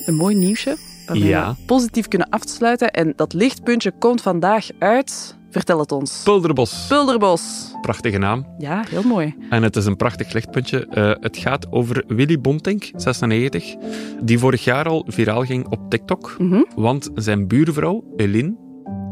Een 0.06 0.14
mooi 0.14 0.34
nieuwsje, 0.36 0.76
waarmee 1.06 1.28
Ja. 1.28 1.50
we 1.58 1.64
positief 1.66 2.08
kunnen 2.08 2.28
afsluiten. 2.28 2.90
En 2.90 3.12
dat 3.16 3.32
lichtpuntje 3.32 3.92
komt 3.98 4.22
vandaag 4.22 4.66
uit... 4.78 5.36
Vertel 5.54 5.78
het 5.78 5.92
ons. 5.92 6.22
Pulderbos. 6.22 6.86
Pulderbos. 6.88 7.72
Prachtige 7.80 8.18
naam. 8.18 8.46
Ja, 8.58 8.84
heel 8.88 9.02
mooi. 9.02 9.34
En 9.50 9.62
het 9.62 9.76
is 9.76 9.86
een 9.86 9.96
prachtig 9.96 10.32
lichtpuntje. 10.32 10.86
Eh, 10.86 11.12
het 11.20 11.36
gaat 11.36 11.72
over 11.72 12.04
Willy 12.06 12.40
Bontink, 12.40 12.90
96, 12.94 13.74
die 14.22 14.38
vorig 14.38 14.64
jaar 14.64 14.88
al 14.88 15.04
viraal 15.08 15.42
ging 15.44 15.68
op 15.68 15.90
TikTok. 15.90 16.36
Mhm. 16.38 16.62
Want 16.76 17.10
zijn 17.14 17.46
buurvrouw, 17.46 18.04
Eline, 18.16 18.54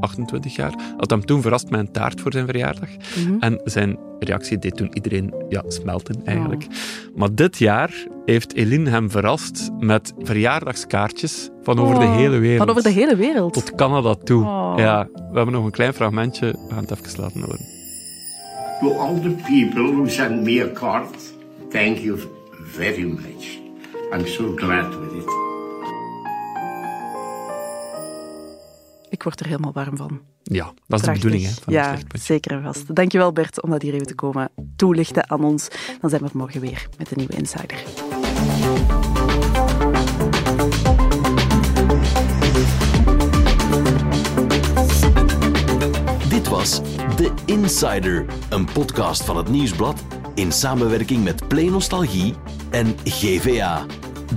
28 0.03 0.55
jaar, 0.55 0.75
had 0.97 1.11
hem 1.11 1.25
toen 1.25 1.43
verrast 1.43 1.71
met 1.71 1.81
een 1.81 1.93
taart 1.93 2.21
voor 2.21 2.33
zijn 2.33 2.47
verjaardag. 2.47 2.89
Mhm. 2.89 3.37
En 3.41 3.61
zijn 3.65 3.99
reactie 4.19 4.59
deed 4.59 4.77
toen 4.77 4.95
iedereen 4.95 5.35
ja, 5.49 5.63
smelten, 5.67 6.21
eigenlijk. 6.25 6.67
Maar 7.15 7.35
dit 7.35 7.59
jaar 7.59 8.07
heeft 8.25 8.55
Eline 8.55 8.91
hem 8.91 9.11
verrast 9.11 9.71
met 9.79 10.13
verjaardagskaartjes 10.19 11.51
van 11.63 11.79
over 11.79 11.95
de 11.99 12.05
Oh, 12.05 12.17
hele 12.17 12.39
wereld. 12.39 12.59
Van 12.59 12.69
over 12.69 12.83
de 12.83 12.99
hele 13.01 13.17
wereld. 13.17 13.53
Tot 13.53 13.75
Canada 13.75 14.15
toe. 14.15 14.45
Oh. 14.45 14.75
Ja, 14.77 15.09
we 15.15 15.37
hebben 15.37 15.55
nog 15.55 15.65
een 15.65 15.71
klein 15.71 15.95
fragmentje. 15.95 16.47
We 16.47 16.75
gaan 16.75 16.85
het 16.85 16.91
even 16.91 17.21
laten 17.21 17.41
horen. 17.41 17.81
To 18.81 18.99
all 18.99 19.21
the 19.21 19.35
people 19.47 19.93
who 19.93 20.09
sent 20.09 20.43
me 20.43 20.63
a 20.63 20.73
card, 20.73 21.17
thank 21.71 21.99
you 21.99 22.19
very 22.73 23.05
much. 23.05 23.61
I'm 24.13 24.27
so 24.27 24.53
glad 24.55 24.99
with 25.01 25.13
it. 25.13 25.42
Ik 29.23 29.29
word 29.29 29.41
er 29.41 29.47
helemaal 29.47 29.73
warm 29.73 29.97
van. 29.97 30.21
Ja, 30.43 30.73
dat 30.87 31.01
is 31.01 31.07
de 31.07 31.13
bedoeling 31.13 31.45
hè, 31.45 31.51
van 31.51 31.73
ja, 31.73 31.99
zeker 32.13 32.53
en 32.53 32.63
vast. 32.63 32.95
Dankjewel 32.95 33.33
Bert 33.33 33.63
om 33.63 33.71
dat 33.71 33.83
hier 33.83 33.95
even 33.95 34.07
te 34.07 34.15
komen 34.15 34.51
toelichten 34.77 35.31
aan 35.31 35.45
ons. 35.45 35.69
Dan 36.01 36.11
zijn 36.11 36.23
we 36.23 36.29
er 36.29 36.37
morgen 36.37 36.61
weer 36.61 36.89
met 36.99 37.11
een 37.11 37.17
nieuwe 37.17 37.35
Insider. 37.37 37.83
Dit 46.29 46.49
was 46.49 46.81
The 47.17 47.33
Insider, 47.45 48.25
een 48.49 48.65
podcast 48.65 49.25
van 49.25 49.37
het 49.37 49.49
Nieuwsblad 49.49 50.05
in 50.35 50.53
samenwerking 50.53 51.25
met 51.25 51.49
Play 51.49 51.69
Nostalgie 51.69 52.35
en 52.71 52.97
GVA. 53.05 53.87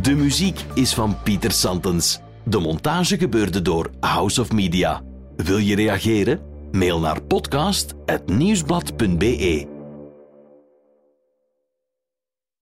De 0.01 0.15
muziek 0.15 0.60
is 0.74 0.94
van 0.94 1.18
Pieter 1.24 1.51
Santens. 1.51 2.24
De 2.45 2.59
montage 2.59 3.17
gebeurde 3.17 3.61
door 3.61 3.89
House 3.99 4.41
of 4.41 4.51
Media. 4.51 5.01
Wil 5.35 5.57
je 5.57 5.75
reageren? 5.75 6.39
Mail 6.71 6.99
naar 6.99 7.23
podcast.nieuwsblad.be. 7.23 9.75